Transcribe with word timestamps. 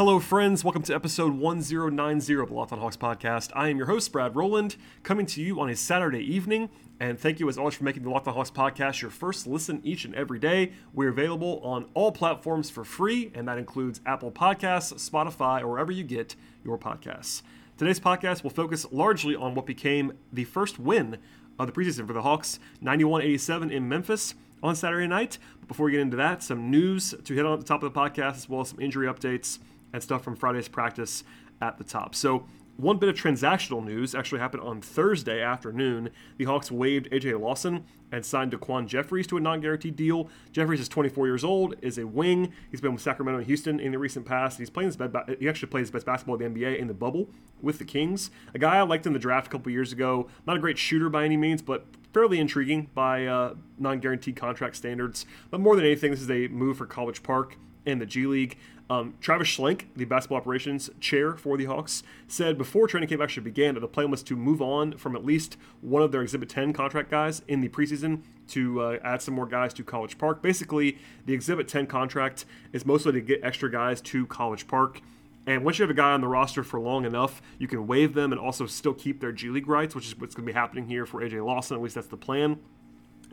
Hello, 0.00 0.18
friends. 0.18 0.64
Welcome 0.64 0.80
to 0.84 0.94
episode 0.94 1.34
1090 1.34 2.34
of 2.36 2.48
the 2.48 2.54
Locked 2.54 2.72
On 2.72 2.78
Hawks 2.78 2.96
podcast. 2.96 3.50
I 3.54 3.68
am 3.68 3.76
your 3.76 3.84
host, 3.84 4.10
Brad 4.10 4.34
Rowland, 4.34 4.76
coming 5.02 5.26
to 5.26 5.42
you 5.42 5.60
on 5.60 5.68
a 5.68 5.76
Saturday 5.76 6.20
evening. 6.20 6.70
And 6.98 7.20
thank 7.20 7.38
you, 7.38 7.46
as 7.50 7.58
always, 7.58 7.74
for 7.74 7.84
making 7.84 8.04
the 8.04 8.08
Locked 8.08 8.26
On 8.26 8.32
Hawks 8.32 8.50
podcast 8.50 9.02
your 9.02 9.10
first 9.10 9.46
listen 9.46 9.82
each 9.84 10.06
and 10.06 10.14
every 10.14 10.38
day. 10.38 10.72
We're 10.94 11.10
available 11.10 11.60
on 11.62 11.90
all 11.92 12.12
platforms 12.12 12.70
for 12.70 12.82
free, 12.82 13.30
and 13.34 13.46
that 13.46 13.58
includes 13.58 14.00
Apple 14.06 14.32
Podcasts, 14.32 14.94
Spotify, 15.10 15.60
or 15.60 15.68
wherever 15.68 15.92
you 15.92 16.02
get 16.02 16.34
your 16.64 16.78
podcasts. 16.78 17.42
Today's 17.76 18.00
podcast 18.00 18.42
will 18.42 18.48
focus 18.48 18.86
largely 18.90 19.36
on 19.36 19.54
what 19.54 19.66
became 19.66 20.14
the 20.32 20.44
first 20.44 20.78
win 20.78 21.18
of 21.58 21.66
the 21.66 21.72
preseason 21.74 22.06
for 22.06 22.14
the 22.14 22.22
Hawks 22.22 22.58
91 22.80 23.20
87 23.20 23.70
in 23.70 23.86
Memphis 23.86 24.34
on 24.62 24.74
Saturday 24.74 25.06
night. 25.06 25.36
But 25.58 25.68
before 25.68 25.84
we 25.84 25.92
get 25.92 26.00
into 26.00 26.16
that, 26.16 26.42
some 26.42 26.70
news 26.70 27.14
to 27.22 27.34
hit 27.34 27.44
on 27.44 27.52
at 27.52 27.58
the 27.58 27.66
top 27.66 27.82
of 27.82 27.92
the 27.92 28.00
podcast, 28.00 28.36
as 28.36 28.48
well 28.48 28.62
as 28.62 28.70
some 28.70 28.80
injury 28.80 29.06
updates 29.06 29.58
and 29.92 30.02
stuff 30.02 30.22
from 30.22 30.36
Friday's 30.36 30.68
practice 30.68 31.24
at 31.60 31.78
the 31.78 31.84
top. 31.84 32.14
So, 32.14 32.46
one 32.76 32.96
bit 32.96 33.10
of 33.10 33.14
transactional 33.14 33.84
news 33.84 34.14
actually 34.14 34.40
happened 34.40 34.62
on 34.62 34.80
Thursday 34.80 35.42
afternoon. 35.42 36.08
The 36.38 36.46
Hawks 36.46 36.70
waived 36.70 37.10
AJ 37.10 37.38
Lawson 37.38 37.84
and 38.10 38.24
signed 38.24 38.52
DaQuan 38.52 38.86
Jeffries 38.86 39.26
to 39.26 39.36
a 39.36 39.40
non 39.40 39.60
guaranteed 39.60 39.96
deal. 39.96 40.30
Jeffries 40.50 40.80
is 40.80 40.88
24 40.88 41.26
years 41.26 41.44
old, 41.44 41.74
is 41.82 41.98
a 41.98 42.06
wing. 42.06 42.52
He's 42.70 42.80
been 42.80 42.94
with 42.94 43.02
Sacramento 43.02 43.38
and 43.38 43.46
Houston 43.46 43.80
in 43.80 43.92
the 43.92 43.98
recent 43.98 44.24
past. 44.24 44.58
He's 44.58 44.70
playing 44.70 44.88
his 44.88 44.96
best, 44.96 45.14
he 45.38 45.48
actually 45.48 45.68
plays 45.68 45.82
his 45.82 45.90
best 45.90 46.06
basketball 46.06 46.40
in 46.40 46.54
the 46.54 46.60
NBA 46.60 46.78
in 46.78 46.86
the 46.86 46.94
bubble 46.94 47.28
with 47.60 47.78
the 47.78 47.84
Kings. 47.84 48.30
A 48.54 48.58
guy 48.58 48.78
I 48.78 48.82
liked 48.82 49.06
in 49.06 49.12
the 49.12 49.18
draft 49.18 49.48
a 49.48 49.50
couple 49.50 49.70
years 49.70 49.92
ago. 49.92 50.28
Not 50.46 50.56
a 50.56 50.60
great 50.60 50.78
shooter 50.78 51.10
by 51.10 51.24
any 51.24 51.36
means, 51.36 51.60
but 51.60 51.84
fairly 52.14 52.40
intriguing 52.40 52.88
by 52.94 53.26
uh, 53.26 53.54
non 53.78 54.00
guaranteed 54.00 54.36
contract 54.36 54.76
standards. 54.76 55.26
But 55.50 55.60
more 55.60 55.76
than 55.76 55.84
anything, 55.84 56.12
this 56.12 56.22
is 56.22 56.30
a 56.30 56.48
move 56.48 56.78
for 56.78 56.86
College 56.86 57.22
Park 57.22 57.56
in 57.84 57.98
the 57.98 58.06
G 58.06 58.26
League. 58.26 58.56
Um, 58.90 59.14
Travis 59.20 59.46
Schlenk, 59.46 59.84
the 59.94 60.04
basketball 60.04 60.38
operations 60.38 60.90
chair 60.98 61.36
for 61.36 61.56
the 61.56 61.66
Hawks, 61.66 62.02
said 62.26 62.58
before 62.58 62.88
training 62.88 63.08
camp 63.08 63.22
actually 63.22 63.44
began 63.44 63.74
that 63.74 63.80
the 63.80 63.88
plan 63.88 64.10
was 64.10 64.24
to 64.24 64.34
move 64.34 64.60
on 64.60 64.96
from 64.96 65.14
at 65.14 65.24
least 65.24 65.56
one 65.80 66.02
of 66.02 66.10
their 66.10 66.22
Exhibit 66.22 66.48
10 66.48 66.72
contract 66.72 67.08
guys 67.08 67.42
in 67.46 67.60
the 67.60 67.68
preseason 67.68 68.22
to 68.48 68.80
uh, 68.80 68.98
add 69.04 69.22
some 69.22 69.34
more 69.34 69.46
guys 69.46 69.72
to 69.74 69.84
College 69.84 70.18
Park. 70.18 70.42
Basically, 70.42 70.98
the 71.24 71.32
Exhibit 71.32 71.68
10 71.68 71.86
contract 71.86 72.44
is 72.72 72.84
mostly 72.84 73.12
to 73.12 73.20
get 73.20 73.38
extra 73.44 73.70
guys 73.70 74.00
to 74.00 74.26
College 74.26 74.66
Park. 74.66 75.00
And 75.46 75.64
once 75.64 75.78
you 75.78 75.84
have 75.84 75.90
a 75.90 75.94
guy 75.94 76.12
on 76.12 76.20
the 76.20 76.28
roster 76.28 76.64
for 76.64 76.80
long 76.80 77.04
enough, 77.04 77.40
you 77.58 77.68
can 77.68 77.86
waive 77.86 78.14
them 78.14 78.32
and 78.32 78.40
also 78.40 78.66
still 78.66 78.92
keep 78.92 79.20
their 79.20 79.32
G 79.32 79.50
League 79.50 79.68
rights, 79.68 79.94
which 79.94 80.06
is 80.06 80.18
what's 80.18 80.34
going 80.34 80.46
to 80.46 80.52
be 80.52 80.58
happening 80.58 80.86
here 80.86 81.06
for 81.06 81.20
AJ 81.20 81.44
Lawson. 81.44 81.76
At 81.76 81.82
least 81.82 81.94
that's 81.94 82.08
the 82.08 82.16
plan. 82.16 82.58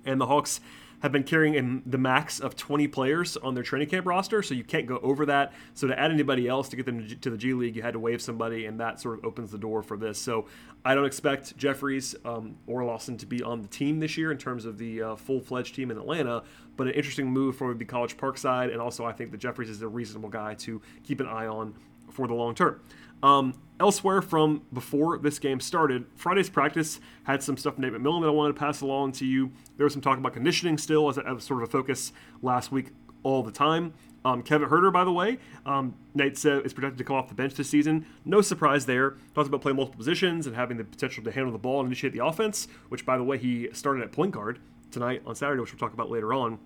And 0.05 0.21
the 0.21 0.27
Hawks 0.27 0.61
have 1.01 1.11
been 1.11 1.23
carrying 1.23 1.53
in 1.53 1.83
the 1.85 1.97
max 1.97 2.39
of 2.39 2.55
20 2.55 2.87
players 2.87 3.37
on 3.37 3.53
their 3.53 3.63
training 3.63 3.89
camp 3.89 4.05
roster, 4.05 4.41
so 4.41 4.53
you 4.53 4.63
can't 4.63 4.87
go 4.87 4.97
over 4.99 5.25
that. 5.27 5.53
So 5.73 5.87
to 5.87 5.99
add 5.99 6.11
anybody 6.11 6.47
else 6.47 6.69
to 6.69 6.75
get 6.75 6.85
them 6.85 7.07
to 7.07 7.29
the 7.29 7.37
G 7.37 7.53
League, 7.53 7.75
you 7.75 7.81
had 7.81 7.93
to 7.93 7.99
waive 7.99 8.21
somebody, 8.21 8.65
and 8.65 8.79
that 8.79 8.99
sort 8.99 9.19
of 9.19 9.25
opens 9.25 9.51
the 9.51 9.57
door 9.57 9.83
for 9.83 9.95
this. 9.95 10.19
So 10.19 10.47
I 10.83 10.95
don't 10.95 11.05
expect 11.05 11.55
Jeffries 11.57 12.15
um, 12.25 12.55
or 12.65 12.83
Lawson 12.83 13.17
to 13.17 13.25
be 13.25 13.43
on 13.43 13.61
the 13.61 13.67
team 13.67 13.99
this 13.99 14.17
year 14.17 14.31
in 14.31 14.37
terms 14.37 14.65
of 14.65 14.77
the 14.77 15.01
uh, 15.01 15.15
full-fledged 15.15 15.75
team 15.75 15.91
in 15.91 15.97
Atlanta, 15.97 16.43
but 16.75 16.87
an 16.87 16.93
interesting 16.93 17.29
move 17.29 17.55
for 17.55 17.73
the 17.73 17.85
College 17.85 18.17
Park 18.17 18.37
side, 18.37 18.71
and 18.71 18.81
also 18.81 19.05
I 19.05 19.11
think 19.11 19.31
that 19.31 19.37
Jeffries 19.37 19.69
is 19.69 19.81
a 19.81 19.87
reasonable 19.87 20.29
guy 20.29 20.55
to 20.55 20.81
keep 21.03 21.19
an 21.19 21.27
eye 21.27 21.47
on 21.47 21.75
for 22.17 22.27
the 22.27 22.33
long 22.33 22.55
term. 22.55 22.81
Um, 23.21 23.53
elsewhere 23.79 24.21
from 24.21 24.63
before 24.73 25.19
this 25.19 25.37
game 25.39 25.59
started, 25.59 26.05
Friday's 26.15 26.49
practice 26.49 26.99
had 27.23 27.43
some 27.43 27.57
stuff 27.57 27.75
from 27.75 27.83
Nate 27.83 27.93
McMillan 27.93 28.21
that 28.21 28.27
I 28.27 28.31
wanted 28.31 28.53
to 28.53 28.59
pass 28.59 28.81
along 28.81 29.11
to 29.13 29.25
you. 29.25 29.51
There 29.77 29.83
was 29.85 29.93
some 29.93 30.01
talk 30.01 30.17
about 30.17 30.33
conditioning 30.33 30.77
still 30.77 31.07
as, 31.09 31.17
a, 31.17 31.27
as 31.27 31.43
sort 31.43 31.61
of 31.61 31.69
a 31.69 31.71
focus 31.71 32.11
last 32.41 32.71
week 32.71 32.87
all 33.23 33.43
the 33.43 33.51
time. 33.51 33.93
Um, 34.25 34.41
Kevin 34.41 34.67
Huerter, 34.67 34.91
by 34.91 35.03
the 35.03 35.11
way, 35.11 35.37
um, 35.65 35.95
Nate 36.15 36.37
said 36.37 36.65
is 36.65 36.73
projected 36.73 36.97
to 36.97 37.03
come 37.03 37.15
off 37.15 37.29
the 37.29 37.35
bench 37.35 37.53
this 37.53 37.69
season. 37.69 38.05
No 38.25 38.41
surprise 38.41 38.85
there. 38.87 39.11
Talks 39.35 39.47
about 39.47 39.61
playing 39.61 39.77
multiple 39.77 39.97
positions 39.97 40.47
and 40.47 40.55
having 40.55 40.77
the 40.77 40.83
potential 40.83 41.23
to 41.23 41.31
handle 41.31 41.51
the 41.51 41.59
ball 41.59 41.79
and 41.79 41.87
initiate 41.87 42.13
the 42.13 42.25
offense, 42.25 42.67
which, 42.89 43.05
by 43.05 43.17
the 43.17 43.23
way, 43.23 43.37
he 43.37 43.69
started 43.73 44.03
at 44.03 44.11
point 44.11 44.31
guard 44.31 44.59
tonight 44.91 45.21
on 45.25 45.35
Saturday, 45.35 45.61
which 45.61 45.71
we'll 45.71 45.79
talk 45.79 45.93
about 45.93 46.09
later 46.09 46.33
on. 46.33 46.57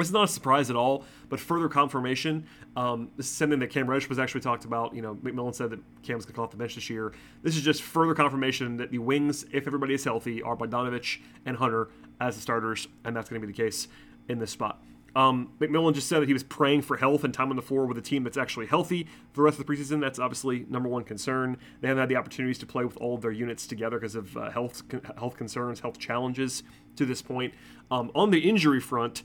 Is 0.00 0.12
not 0.12 0.24
a 0.24 0.28
surprise 0.28 0.70
at 0.70 0.76
all, 0.76 1.04
but 1.28 1.40
further 1.40 1.68
confirmation. 1.68 2.46
Um, 2.76 3.10
this 3.16 3.26
is 3.26 3.32
something 3.32 3.58
that 3.58 3.70
Cam 3.70 3.88
Reddish 3.88 4.08
was 4.08 4.18
actually 4.18 4.42
talked 4.42 4.64
about. 4.64 4.94
You 4.94 5.02
know, 5.02 5.14
McMillan 5.16 5.54
said 5.54 5.70
that 5.70 5.80
Cam's 6.02 6.24
going 6.24 6.32
to 6.32 6.32
come 6.34 6.44
off 6.44 6.50
the 6.50 6.56
bench 6.56 6.76
this 6.76 6.88
year. 6.88 7.12
This 7.42 7.56
is 7.56 7.62
just 7.62 7.82
further 7.82 8.14
confirmation 8.14 8.76
that 8.76 8.90
the 8.90 8.98
wings, 8.98 9.44
if 9.52 9.66
everybody 9.66 9.94
is 9.94 10.04
healthy, 10.04 10.40
are 10.42 10.56
Bogdanovich 10.56 11.20
and 11.44 11.56
Hunter 11.56 11.88
as 12.20 12.36
the 12.36 12.42
starters, 12.42 12.88
and 13.04 13.16
that's 13.16 13.28
going 13.28 13.40
to 13.40 13.46
be 13.46 13.52
the 13.52 13.56
case 13.56 13.88
in 14.28 14.38
this 14.38 14.50
spot. 14.50 14.82
Um, 15.16 15.52
McMillan 15.58 15.94
just 15.94 16.08
said 16.08 16.20
that 16.20 16.26
he 16.28 16.32
was 16.32 16.44
praying 16.44 16.82
for 16.82 16.96
health 16.96 17.24
and 17.24 17.32
time 17.32 17.50
on 17.50 17.56
the 17.56 17.62
floor 17.62 17.86
with 17.86 17.98
a 17.98 18.02
team 18.02 18.22
that's 18.22 18.36
actually 18.36 18.66
healthy 18.66 19.04
for 19.32 19.38
the 19.38 19.42
rest 19.42 19.58
of 19.58 19.66
the 19.66 19.72
preseason. 19.72 20.00
That's 20.00 20.18
obviously 20.18 20.66
number 20.68 20.88
one 20.88 21.02
concern. 21.02 21.56
They 21.80 21.88
haven't 21.88 22.02
had 22.02 22.08
the 22.08 22.16
opportunities 22.16 22.58
to 22.58 22.66
play 22.66 22.84
with 22.84 22.96
all 22.98 23.14
of 23.14 23.22
their 23.22 23.32
units 23.32 23.66
together 23.66 23.98
because 23.98 24.14
of 24.14 24.36
uh, 24.36 24.50
health 24.50 24.82
health 25.18 25.36
concerns, 25.36 25.80
health 25.80 25.98
challenges 25.98 26.62
to 26.96 27.06
this 27.06 27.22
point. 27.22 27.54
Um, 27.90 28.12
on 28.14 28.30
the 28.30 28.48
injury 28.48 28.80
front, 28.80 29.22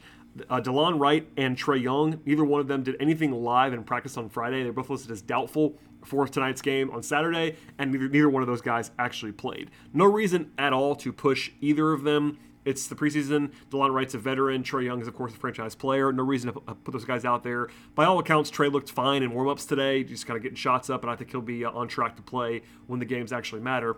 uh, 0.49 0.59
Delon 0.61 0.99
Wright 0.99 1.27
and 1.38 1.57
Trae 1.57 1.81
Young, 1.81 2.19
neither 2.25 2.44
one 2.44 2.59
of 2.59 2.67
them 2.67 2.83
did 2.83 2.95
anything 2.99 3.31
live 3.31 3.73
in 3.73 3.83
practice 3.83 4.17
on 4.17 4.29
Friday. 4.29 4.63
They're 4.63 4.73
both 4.73 4.89
listed 4.89 5.11
as 5.11 5.21
doubtful 5.21 5.77
for 6.03 6.27
tonight's 6.27 6.61
game 6.61 6.91
on 6.91 7.01
Saturday, 7.03 7.55
and 7.77 7.91
neither, 7.91 8.09
neither 8.09 8.29
one 8.29 8.43
of 8.43 8.47
those 8.47 8.61
guys 8.61 8.91
actually 8.99 9.31
played. 9.31 9.72
No 9.93 10.05
reason 10.05 10.51
at 10.57 10.73
all 10.73 10.95
to 10.97 11.13
push 11.13 11.51
either 11.61 11.93
of 11.93 12.03
them. 12.03 12.39
It's 12.66 12.88
the 12.88 12.95
preseason. 12.95 13.51
Delon 13.69 13.93
Wright's 13.93 14.13
a 14.13 14.17
veteran. 14.17 14.63
Trae 14.63 14.85
Young 14.85 15.01
is, 15.01 15.07
of 15.07 15.13
course, 15.13 15.33
a 15.33 15.38
franchise 15.38 15.75
player. 15.75 16.13
No 16.13 16.23
reason 16.23 16.53
to 16.53 16.59
put 16.61 16.91
those 16.91 17.03
guys 17.03 17.25
out 17.25 17.43
there. 17.43 17.67
By 17.93 18.05
all 18.05 18.19
accounts, 18.19 18.49
Trae 18.49 18.72
looked 18.72 18.89
fine 18.89 19.22
in 19.22 19.31
warmups 19.31 19.67
today, 19.67 20.03
just 20.03 20.25
kind 20.25 20.38
of 20.38 20.43
getting 20.43 20.55
shots 20.55 20.89
up, 20.89 21.03
and 21.03 21.11
I 21.11 21.16
think 21.16 21.31
he'll 21.31 21.41
be 21.41 21.66
uh, 21.66 21.72
on 21.72 21.88
track 21.88 22.16
to 22.16 22.22
play 22.22 22.61
when 22.88 22.99
the 22.99 23.05
games 23.05 23.33
actually 23.33 23.61
matter 23.61 23.97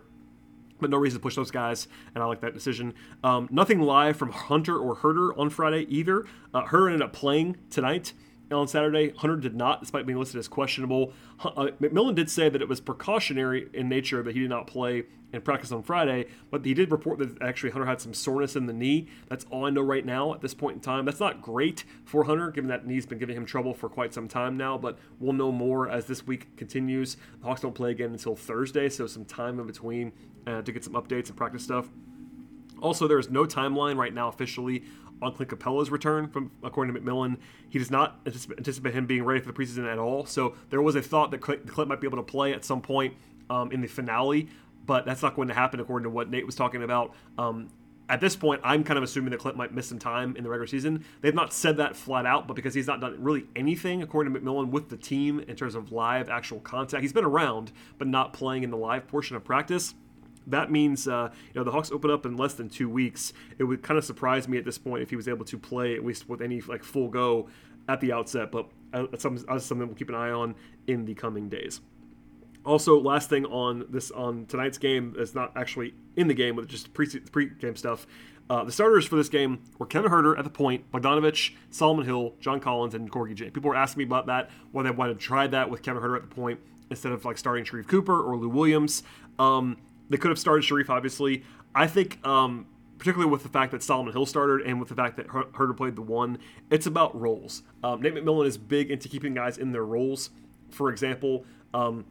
but 0.79 0.89
no 0.89 0.97
reason 0.97 1.19
to 1.19 1.23
push 1.23 1.35
those 1.35 1.51
guys, 1.51 1.87
and 2.13 2.23
I 2.23 2.27
like 2.27 2.41
that 2.41 2.53
decision. 2.53 2.93
Um, 3.23 3.47
nothing 3.51 3.81
live 3.81 4.17
from 4.17 4.31
Hunter 4.31 4.77
or 4.77 4.95
Huerter 4.95 5.37
on 5.37 5.49
Friday 5.49 5.85
either. 5.89 6.25
Uh, 6.53 6.63
Huerter 6.63 6.87
ended 6.87 7.01
up 7.01 7.13
playing 7.13 7.57
tonight 7.69 8.13
on 8.51 8.67
Saturday. 8.67 9.11
Hunter 9.17 9.37
did 9.37 9.55
not, 9.55 9.79
despite 9.79 10.05
being 10.05 10.19
listed 10.19 10.39
as 10.39 10.47
questionable. 10.47 11.13
Uh, 11.43 11.67
McMillan 11.81 12.15
did 12.15 12.29
say 12.29 12.49
that 12.49 12.61
it 12.61 12.69
was 12.69 12.79
precautionary 12.79 13.69
in 13.73 13.89
nature 13.89 14.21
that 14.23 14.33
he 14.33 14.41
did 14.41 14.49
not 14.49 14.67
play 14.67 15.03
in 15.33 15.41
practice 15.41 15.71
on 15.71 15.83
Friday, 15.83 16.27
but 16.49 16.63
he 16.63 16.73
did 16.73 16.91
report 16.91 17.19
that 17.19 17.41
actually 17.41 17.71
Hunter 17.71 17.85
had 17.85 17.99
some 17.99 18.13
soreness 18.13 18.55
in 18.55 18.67
the 18.67 18.73
knee. 18.73 19.07
That's 19.27 19.45
all 19.49 19.65
I 19.65 19.69
know 19.69 19.81
right 19.81 20.05
now 20.05 20.33
at 20.33 20.41
this 20.41 20.53
point 20.53 20.75
in 20.75 20.81
time. 20.81 21.05
That's 21.05 21.19
not 21.19 21.41
great 21.41 21.83
for 22.05 22.23
Hunter, 22.23 22.51
given 22.51 22.69
that 22.69 22.85
knee's 22.85 23.05
been 23.05 23.19
giving 23.19 23.35
him 23.35 23.45
trouble 23.45 23.73
for 23.73 23.89
quite 23.89 24.13
some 24.13 24.27
time 24.27 24.55
now, 24.55 24.77
but 24.77 24.97
we'll 25.19 25.33
know 25.33 25.51
more 25.51 25.89
as 25.89 26.05
this 26.05 26.25
week 26.25 26.55
continues. 26.55 27.17
The 27.41 27.47
Hawks 27.47 27.61
don't 27.61 27.75
play 27.75 27.91
again 27.91 28.11
until 28.11 28.35
Thursday, 28.35 28.89
so 28.89 29.07
some 29.07 29.25
time 29.25 29.59
in 29.59 29.67
between 29.67 30.13
uh, 30.47 30.61
to 30.61 30.71
get 30.71 30.83
some 30.83 30.93
updates 30.93 31.27
and 31.27 31.35
practice 31.35 31.63
stuff. 31.63 31.89
Also, 32.81 33.07
there 33.07 33.19
is 33.19 33.29
no 33.29 33.45
timeline 33.45 33.97
right 33.97 34.13
now 34.13 34.27
officially 34.27 34.83
on 35.21 35.33
Clint 35.33 35.51
Capela's 35.51 35.89
return, 35.89 36.27
from 36.27 36.51
according 36.63 36.93
to 36.93 36.99
McMillan. 36.99 37.37
He 37.69 37.79
does 37.79 37.91
not 37.91 38.19
anticipate 38.25 38.93
him 38.93 39.05
being 39.05 39.23
ready 39.23 39.39
for 39.39 39.51
the 39.51 39.53
preseason 39.53 39.91
at 39.91 39.97
all. 39.97 40.25
So 40.25 40.55
there 40.69 40.81
was 40.81 40.95
a 40.95 41.01
thought 41.01 41.31
that 41.31 41.41
Clint, 41.41 41.67
Clint 41.67 41.89
might 41.89 42.01
be 42.01 42.07
able 42.07 42.17
to 42.17 42.23
play 42.23 42.53
at 42.53 42.65
some 42.65 42.81
point 42.81 43.13
um, 43.49 43.71
in 43.71 43.81
the 43.81 43.87
finale, 43.87 44.49
but 44.85 45.05
that's 45.05 45.21
not 45.21 45.35
going 45.35 45.47
to 45.47 45.53
happen 45.53 45.79
according 45.79 46.03
to 46.03 46.09
what 46.09 46.29
Nate 46.29 46.45
was 46.45 46.55
talking 46.55 46.83
about. 46.83 47.13
Um, 47.37 47.69
at 48.07 48.21
this 48.21 48.35
point, 48.35 48.61
I'm 48.63 48.83
kind 48.83 48.97
of 48.97 49.03
assuming 49.03 49.31
that 49.31 49.39
Clint 49.39 49.57
might 49.57 49.73
miss 49.73 49.87
some 49.87 49.97
time 49.97 50.35
in 50.35 50.43
the 50.43 50.49
regular 50.49 50.67
season. 50.67 51.03
They've 51.21 51.33
not 51.33 51.51
said 51.51 51.77
that 51.77 51.95
flat 51.95 52.27
out, 52.27 52.47
but 52.47 52.55
because 52.55 52.75
he's 52.75 52.85
not 52.85 53.01
done 53.01 53.15
really 53.19 53.47
anything, 53.55 54.03
according 54.03 54.31
to 54.31 54.39
McMillan, 54.39 54.69
with 54.69 54.89
the 54.89 54.97
team 54.97 55.39
in 55.39 55.55
terms 55.55 55.73
of 55.73 55.91
live 55.91 56.29
actual 56.29 56.59
contact, 56.59 57.01
he's 57.01 57.13
been 57.13 57.25
around, 57.25 57.71
but 57.97 58.07
not 58.07 58.31
playing 58.31 58.63
in 58.63 58.69
the 58.69 58.77
live 58.77 59.07
portion 59.07 59.35
of 59.35 59.43
practice 59.43 59.95
that 60.47 60.71
means 60.71 61.07
uh, 61.07 61.29
you 61.53 61.59
know 61.59 61.63
the 61.63 61.71
Hawks 61.71 61.91
open 61.91 62.11
up 62.11 62.25
in 62.25 62.37
less 62.37 62.53
than 62.53 62.69
two 62.69 62.89
weeks. 62.89 63.33
It 63.57 63.63
would 63.63 63.83
kind 63.83 63.97
of 63.97 64.05
surprise 64.05 64.47
me 64.47 64.57
at 64.57 64.65
this 64.65 64.77
point 64.77 65.03
if 65.03 65.09
he 65.09 65.15
was 65.15 65.27
able 65.27 65.45
to 65.45 65.57
play 65.57 65.95
at 65.95 66.05
least 66.05 66.29
with 66.29 66.41
any 66.41 66.61
like 66.61 66.83
full 66.83 67.09
go 67.09 67.47
at 67.87 68.01
the 68.01 68.11
outset. 68.11 68.51
But 68.51 68.69
uh, 68.93 69.07
that's 69.11 69.23
something, 69.23 69.45
that's 69.47 69.65
something 69.65 69.87
we'll 69.87 69.95
keep 69.95 70.09
an 70.09 70.15
eye 70.15 70.31
on 70.31 70.55
in 70.87 71.05
the 71.05 71.13
coming 71.13 71.49
days. 71.49 71.81
Also, 72.65 72.99
last 72.99 73.29
thing 73.29 73.45
on 73.45 73.85
this 73.89 74.09
on 74.11 74.45
tonight's 74.47 74.77
game 74.77 75.13
that's 75.17 75.35
not 75.35 75.51
actually 75.55 75.93
in 76.15 76.27
the 76.27 76.33
game, 76.33 76.55
but 76.55 76.67
just 76.67 76.93
pre 76.93 77.07
pre-game 77.07 77.75
stuff. 77.75 78.07
Uh, 78.47 78.63
the 78.63 78.71
starters 78.71 79.05
for 79.05 79.15
this 79.15 79.29
game 79.29 79.59
were 79.79 79.87
Kevin 79.87 80.11
Huerter 80.11 80.37
at 80.37 80.43
the 80.43 80.51
point, 80.51 80.91
Bogdanovich, 80.91 81.55
Solomon 81.71 82.05
Hill, 82.05 82.35
John 82.39 82.59
Collins, 82.59 82.93
and 82.93 83.11
Gorgui 83.11 83.35
Dieng 83.35 83.51
People 83.51 83.69
were 83.69 83.75
asking 83.75 83.99
me 83.99 84.03
about 84.03 84.27
that, 84.27 84.51
why 84.71 84.83
they 84.83 84.91
wanted 84.91 85.19
to 85.19 85.19
try 85.19 85.47
that 85.47 85.69
with 85.69 85.81
Kevin 85.81 86.01
Huerter 86.03 86.17
at 86.17 86.29
the 86.29 86.35
point 86.35 86.59
instead 86.91 87.11
of 87.11 87.25
like 87.25 87.37
starting 87.37 87.65
Sharife 87.65 87.87
Cooper 87.87 88.21
or 88.21 88.37
Lou 88.37 88.49
Williams. 88.49 89.01
Um, 89.39 89.77
they 90.09 90.17
could 90.17 90.29
have 90.29 90.39
started 90.39 90.63
Sharife, 90.63 90.89
obviously. 90.89 91.43
I 91.73 91.87
think 91.87 92.25
um, 92.25 92.67
particularly 92.97 93.29
with 93.29 93.43
the 93.43 93.49
fact 93.49 93.71
that 93.71 93.83
Solomon 93.83 94.13
Hill 94.13 94.25
started 94.25 94.65
and 94.65 94.79
with 94.79 94.89
the 94.89 94.95
fact 94.95 95.17
that 95.17 95.27
Huerter 95.27 95.75
played 95.75 95.95
the 95.95 96.01
one, 96.01 96.37
it's 96.69 96.85
about 96.85 97.19
roles. 97.19 97.63
Um, 97.83 98.01
Nate 98.01 98.15
McMillan 98.15 98.47
is 98.47 98.57
big 98.57 98.89
into 98.89 99.09
keeping 99.09 99.33
guys 99.33 99.57
in 99.57 99.71
their 99.71 99.85
roles. 99.85 100.29
For 100.71 100.89
example, 100.89 101.45
um, 101.73 102.05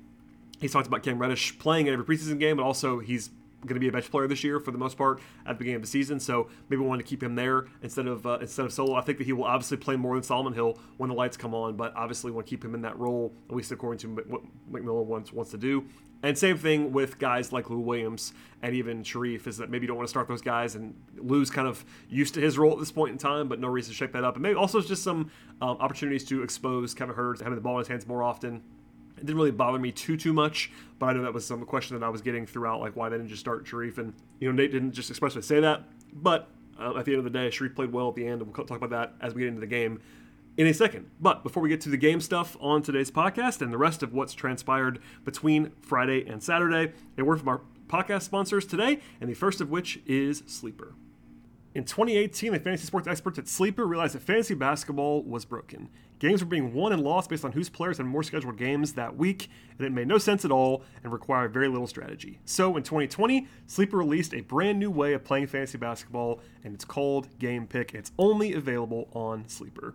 he's 0.61 0.73
talked 0.73 0.87
about 0.87 1.03
Cam 1.03 1.19
Reddish 1.19 1.59
playing 1.59 1.87
in 1.87 1.95
every 1.95 2.05
preseason 2.05 2.39
game, 2.39 2.57
but 2.57 2.63
also 2.65 2.99
he's 2.99 3.31
going 3.67 3.75
to 3.75 3.81
be 3.81 3.89
a 3.89 3.93
bench 3.93 4.11
player 4.11 4.27
this 4.27 4.45
year 4.45 4.61
for 4.61 4.71
the 4.71 4.79
most 4.79 4.97
part 4.97 5.21
at 5.47 5.53
the 5.53 5.55
beginning 5.55 5.77
of 5.77 5.83
the 5.83 5.89
season. 5.89 6.21
So 6.21 6.49
maybe 6.69 6.83
we 6.83 6.89
want 6.89 7.01
to 7.01 7.07
keep 7.07 7.23
him 7.23 7.35
there 7.35 7.67
instead 7.83 8.07
of 8.07 8.27
uh, 8.27 8.39
instead 8.41 8.67
of 8.67 8.73
Solo. 8.73 8.95
I 8.95 9.01
think 9.01 9.19
that 9.19 9.25
he 9.25 9.33
will 9.33 9.45
obviously 9.45 9.77
play 9.77 9.97
more 9.97 10.15
than 10.15 10.23
Solomon 10.23 10.53
Hill 10.53 10.79
when 10.97 11.09
the 11.09 11.15
lights 11.15 11.37
come 11.37 11.55
on, 11.55 11.77
but 11.77 11.95
obviously 11.97 12.31
want 12.31 12.47
to 12.47 12.51
keep 12.51 12.65
him 12.65 12.75
in 12.75 12.83
that 12.83 12.99
role 12.99 13.33
at 13.49 13.57
least 13.57 13.73
according 13.73 13.99
to 14.01 14.23
what 14.29 14.43
McMillan 14.71 15.07
wants 15.07 15.33
wants 15.33 15.51
to 15.53 15.59
do. 15.59 15.87
And 16.23 16.39
same 16.39 16.57
thing 16.57 16.93
with 16.93 17.19
guys 17.19 17.53
like 17.53 17.69
Lou 17.69 17.81
Williams 17.81 18.33
and 18.63 18.75
even 18.75 19.03
Sharife 19.03 19.47
is 19.47 19.59
that 19.59 19.69
maybe 19.69 19.85
you 19.85 19.89
don't 19.89 19.99
want 19.99 20.07
to 20.07 20.11
start 20.11 20.27
those 20.27 20.41
guys 20.41 20.75
and 20.75 20.95
Lou's 21.19 21.51
kind 21.51 21.69
of 21.69 21.85
used 22.09 22.33
to 22.35 22.41
his 22.41 22.57
role 22.57 22.73
at 22.73 22.79
this 22.79 22.91
point 22.91 23.13
in 23.13 23.19
time, 23.19 23.47
but 23.47 23.61
no 23.61 23.69
reason 23.69 23.93
to 23.93 23.95
shake 23.95 24.13
that 24.13 24.25
up. 24.25 24.37
And 24.37 24.43
maybe 24.43 24.55
also 24.55 24.81
just 24.81 25.03
some 25.03 25.31
um, 25.61 25.77
opportunities 25.81 26.25
to 26.27 26.43
expose 26.43 26.95
Kevin 26.95 27.15
Huerter 27.15 27.43
having 27.43 27.57
the 27.57 27.61
ball 27.61 27.75
in 27.75 27.81
his 27.81 27.89
hands 27.89 28.07
more 28.07 28.23
often 28.23 28.63
it 29.17 29.21
didn't 29.21 29.37
really 29.37 29.51
bother 29.51 29.79
me 29.79 29.93
too 29.93 30.17
too 30.17 30.33
much, 30.33 30.71
but 30.99 31.07
I 31.07 31.13
know 31.13 31.23
that 31.23 31.35
was 31.35 31.47
some 31.47 31.65
question 31.65 31.99
that 31.99 32.05
I 32.05 32.09
was 32.09 32.23
getting 32.23 32.47
throughout, 32.47 32.81
like 32.81 32.97
why 32.97 33.09
they 33.09 33.17
didn't 33.17 33.29
just 33.29 33.41
start 33.41 33.65
Sharife, 33.65 33.99
and 33.99 34.15
you 34.41 34.49
know 34.49 34.55
Nate 34.55 34.73
didn't 34.73 34.93
just 34.93 35.11
expressly 35.11 35.43
say 35.43 35.61
that, 35.61 35.83
but 36.13 36.49
uh, 36.79 36.97
at 36.97 37.05
the 37.05 37.13
end 37.13 37.19
of 37.19 37.25
the 37.25 37.31
day, 37.31 37.49
Sharife 37.49 37.75
played 37.75 37.93
well 37.93 38.09
at 38.09 38.15
the 38.15 38.27
end, 38.27 38.43
and 38.43 38.57
we'll 38.57 38.67
talk 38.67 38.77
about 38.77 38.91
that 38.91 39.15
as 39.21 39.35
we 39.35 39.43
get 39.43 39.49
into 39.49 39.61
the 39.61 39.67
game 39.67 40.01
in 40.57 40.67
a 40.67 40.75
second. 40.75 41.11
But 41.21 41.43
before 41.43 41.63
we 41.63 41.69
get 41.69 41.81
to 41.83 41.89
the 41.89 41.97
game 41.97 42.21
stuff 42.21 42.57
on 42.61 42.83
today's 42.83 43.11
podcast 43.11 43.61
and 43.61 43.73
the 43.73 43.79
rest 43.79 44.03
of 44.03 44.13
what's 44.13 44.35
transpired 44.35 45.01
between 45.25 45.73
Friday 45.81 46.27
and 46.27 46.43
Saturday, 46.43 46.93
a 47.19 47.25
word 47.25 47.39
from 47.39 47.49
our 47.49 47.61
podcast 47.87 48.23
sponsors 48.23 48.67
today, 48.67 49.01
and 49.21 49.31
the 49.31 49.35
first 49.35 49.61
of 49.61 49.71
which 49.71 50.01
is 50.07 50.43
Sleeper. 50.47 50.95
In 51.75 51.83
2018, 51.83 52.53
the 52.53 52.61
fantasy 52.61 52.87
sports 52.87 53.09
experts 53.09 53.37
at 53.37 53.49
Sleeper 53.49 53.85
realized 53.85 54.15
that 54.15 54.23
fantasy 54.23 54.55
basketball 54.55 55.25
was 55.25 55.45
broken. 55.45 55.89
Games 56.21 56.41
were 56.41 56.49
being 56.49 56.73
won 56.73 56.93
and 56.93 57.03
lost 57.03 57.29
based 57.29 57.45
on 57.45 57.51
whose 57.51 57.69
players 57.69 57.97
had 57.97 58.07
more 58.07 58.23
scheduled 58.23 58.57
games 58.57 58.93
that 58.93 59.17
week, 59.17 59.51
and 59.77 59.85
it 59.85 59.91
made 59.91 60.07
no 60.07 60.19
sense 60.19 60.45
at 60.45 60.53
all 60.53 60.85
and 61.03 61.13
required 61.13 61.53
very 61.53 61.67
little 61.67 61.89
strategy. 61.89 62.39
So 62.45 62.77
in 62.77 62.85
2020, 62.85 63.49
Sleeper 63.67 63.97
released 63.99 64.35
a 64.35 64.43
brand 64.43 64.79
new 64.79 64.89
way 64.89 65.15
of 65.15 65.25
playing 65.25 65.49
fantasy 65.49 65.77
basketball, 65.77 66.41
and 66.63 66.75
it's 66.75 66.85
called 66.85 67.29
Game 67.41 67.67
Pick. 67.67 67.93
It's 67.93 68.13
only 68.21 68.53
available 68.53 69.09
on 69.13 69.49
Sleeper. 69.49 69.95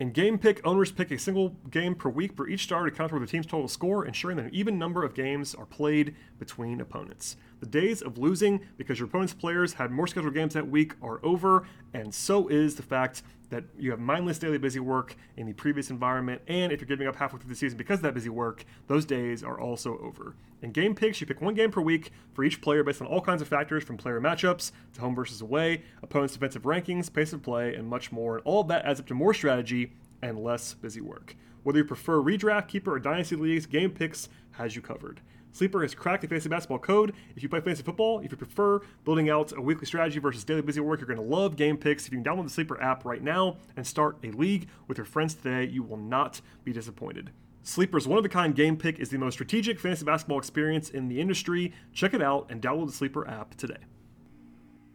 In 0.00 0.12
Game 0.12 0.38
Pick, 0.38 0.64
owners 0.64 0.92
pick 0.92 1.10
a 1.10 1.18
single 1.18 1.56
game 1.70 1.96
per 1.96 2.08
week 2.08 2.36
for 2.36 2.46
each 2.46 2.62
starter 2.62 2.88
to 2.88 2.96
counter 2.96 3.18
the 3.18 3.26
team's 3.26 3.46
total 3.46 3.66
score, 3.66 4.06
ensuring 4.06 4.36
that 4.36 4.46
an 4.46 4.54
even 4.54 4.78
number 4.78 5.02
of 5.02 5.12
games 5.12 5.56
are 5.56 5.66
played 5.66 6.14
between 6.38 6.80
opponents. 6.80 7.36
The 7.58 7.66
days 7.66 8.00
of 8.00 8.16
losing 8.16 8.60
because 8.76 9.00
your 9.00 9.08
opponent's 9.08 9.34
players 9.34 9.72
had 9.72 9.90
more 9.90 10.06
scheduled 10.06 10.34
games 10.34 10.54
that 10.54 10.68
week 10.68 10.92
are 11.02 11.18
over, 11.24 11.66
and 11.92 12.14
so 12.14 12.46
is 12.46 12.76
the 12.76 12.82
fact 12.84 13.24
that 13.50 13.64
you 13.78 13.90
have 13.90 14.00
mindless 14.00 14.38
daily 14.38 14.58
busy 14.58 14.80
work 14.80 15.16
in 15.36 15.46
the 15.46 15.52
previous 15.52 15.90
environment, 15.90 16.42
and 16.48 16.72
if 16.72 16.80
you're 16.80 16.88
giving 16.88 17.06
up 17.06 17.16
halfway 17.16 17.38
through 17.38 17.48
the 17.48 17.56
season 17.56 17.78
because 17.78 17.98
of 17.98 18.02
that 18.02 18.14
busy 18.14 18.28
work, 18.28 18.64
those 18.86 19.04
days 19.04 19.42
are 19.42 19.58
also 19.58 19.98
over. 19.98 20.34
In 20.62 20.72
game 20.72 20.94
picks, 20.94 21.20
you 21.20 21.26
pick 21.26 21.40
one 21.40 21.54
game 21.54 21.70
per 21.70 21.80
week 21.80 22.10
for 22.34 22.44
each 22.44 22.60
player 22.60 22.82
based 22.82 23.00
on 23.00 23.06
all 23.06 23.20
kinds 23.20 23.40
of 23.40 23.48
factors 23.48 23.84
from 23.84 23.96
player 23.96 24.20
matchups 24.20 24.72
to 24.94 25.00
home 25.00 25.14
versus 25.14 25.40
away, 25.40 25.82
opponent's 26.02 26.34
defensive 26.34 26.62
rankings, 26.62 27.12
pace 27.12 27.32
of 27.32 27.42
play, 27.42 27.74
and 27.74 27.88
much 27.88 28.12
more. 28.12 28.36
And 28.36 28.46
all 28.46 28.60
of 28.60 28.68
that 28.68 28.84
adds 28.84 29.00
up 29.00 29.06
to 29.06 29.14
more 29.14 29.32
strategy 29.34 29.92
and 30.20 30.38
less 30.38 30.74
busy 30.74 31.00
work. 31.00 31.36
Whether 31.62 31.78
you 31.78 31.84
prefer 31.84 32.18
redraft, 32.18 32.68
keeper, 32.68 32.94
or 32.94 32.98
dynasty 32.98 33.36
leagues, 33.36 33.66
Game 33.66 33.90
Picks 33.90 34.28
has 34.52 34.74
you 34.74 34.82
covered. 34.82 35.20
Sleeper 35.52 35.82
has 35.82 35.94
cracked 35.94 36.22
the 36.22 36.28
fantasy 36.28 36.48
basketball 36.48 36.78
code. 36.78 37.14
If 37.36 37.42
you 37.42 37.48
play 37.48 37.60
fantasy 37.60 37.82
football, 37.82 38.20
if 38.20 38.30
you 38.30 38.36
prefer 38.36 38.80
building 39.04 39.30
out 39.30 39.52
a 39.56 39.60
weekly 39.60 39.86
strategy 39.86 40.18
versus 40.18 40.44
daily 40.44 40.62
busy 40.62 40.80
work, 40.80 41.00
you're 41.00 41.06
going 41.06 41.18
to 41.18 41.34
love 41.34 41.56
Game 41.56 41.76
Picks. 41.76 42.06
If 42.06 42.12
you 42.12 42.22
can 42.22 42.24
download 42.24 42.44
the 42.44 42.50
Sleeper 42.50 42.80
app 42.80 43.04
right 43.04 43.22
now 43.22 43.56
and 43.76 43.86
start 43.86 44.18
a 44.22 44.30
league 44.30 44.68
with 44.86 44.98
your 44.98 45.04
friends 45.04 45.34
today, 45.34 45.64
you 45.64 45.82
will 45.82 45.96
not 45.96 46.40
be 46.64 46.72
disappointed. 46.72 47.30
Sleeper's 47.62 48.08
one 48.08 48.18
of 48.18 48.24
a 48.24 48.30
kind 48.30 48.54
game 48.54 48.78
pick 48.78 48.98
is 48.98 49.10
the 49.10 49.18
most 49.18 49.34
strategic 49.34 49.78
fantasy 49.78 50.04
basketball 50.04 50.38
experience 50.38 50.88
in 50.88 51.08
the 51.08 51.20
industry. 51.20 51.74
Check 51.92 52.14
it 52.14 52.22
out 52.22 52.46
and 52.50 52.62
download 52.62 52.86
the 52.86 52.94
Sleeper 52.94 53.28
app 53.28 53.56
today. 53.56 53.76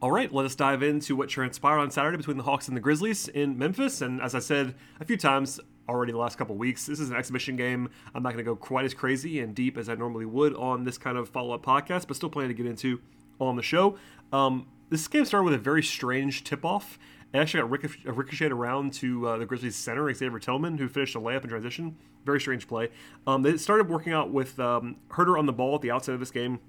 All 0.02 0.12
right, 0.12 0.34
let 0.34 0.46
us 0.46 0.56
dive 0.56 0.82
into 0.82 1.16
what 1.16 1.30
transpired 1.30 1.80
on 1.80 1.92
Saturday 1.92 2.18
between 2.18 2.38
the 2.38 2.44
Hawks 2.44 2.68
and 2.68 2.76
the 2.76 2.82
Grizzlies 2.82 3.28
in 3.28 3.58
Memphis. 3.58 4.02
And 4.02 4.20
as 4.22 4.34
I 4.34 4.40
said 4.40 4.76
a 5.00 5.06
few 5.06 5.18
times 5.18 5.60
already 5.88 6.12
the 6.12 6.18
last 6.18 6.38
couple 6.38 6.56
weeks, 6.56 6.86
this 6.86 7.00
is 7.00 7.10
an 7.10 7.16
exhibition 7.16 7.56
game. 7.56 7.90
I'm 8.14 8.24
not 8.24 8.34
going 8.34 8.44
to 8.44 8.50
go 8.50 8.56
quite 8.56 8.86
as 8.86 8.94
crazy 8.94 9.40
and 9.40 9.54
deep 9.54 9.78
as 9.78 9.90
I 9.90 9.96
normally 9.96 10.26
would 10.26 10.56
on 10.56 10.84
this 10.84 10.98
kind 10.98 11.18
of 11.18 11.30
follow 11.30 11.54
up 11.54 11.64
podcast, 11.64 12.08
but 12.08 12.16
still 12.16 12.30
planning 12.30 12.56
to 12.56 12.64
get 12.64 12.70
into 12.70 13.02
on 13.40 13.56
the 13.56 13.64
show. 13.64 13.98
Um, 14.32 14.68
this 14.90 15.08
game 15.08 15.26
started 15.26 15.46
with 15.46 15.54
a 15.56 15.60
very 15.60 15.84
strange 15.84 16.44
tip 16.44 16.64
off. 16.64 16.98
It 17.34 17.40
actually 17.40 17.62
got 17.62 17.72
ricochet, 17.72 18.10
ricocheted 18.10 18.52
around 18.52 18.94
to 18.94 19.28
uh, 19.28 19.38
the 19.38 19.46
Grizzlies 19.46 19.76
center, 19.76 20.14
Xavier 20.14 20.40
Tillman, 20.40 20.78
who 20.78 20.88
finished 20.88 21.16
a 21.16 21.20
layup 21.20 21.44
in 21.44 21.50
transition. 21.50 21.96
Very 22.26 22.40
strange 22.40 22.68
play. 22.68 22.90
Um, 23.26 23.42
they 23.42 23.58
started 23.58 23.90
working 23.90 24.14
out 24.14 24.32
with 24.32 24.60
um, 24.60 24.98
Huerter 25.10 25.38
on 25.38 25.46
the 25.46 25.54
ball 25.54 25.76
at 25.76 25.82
the 25.82 25.92
outset 25.92 26.14
of 26.14 26.20
this 26.20 26.32
game. 26.32 26.60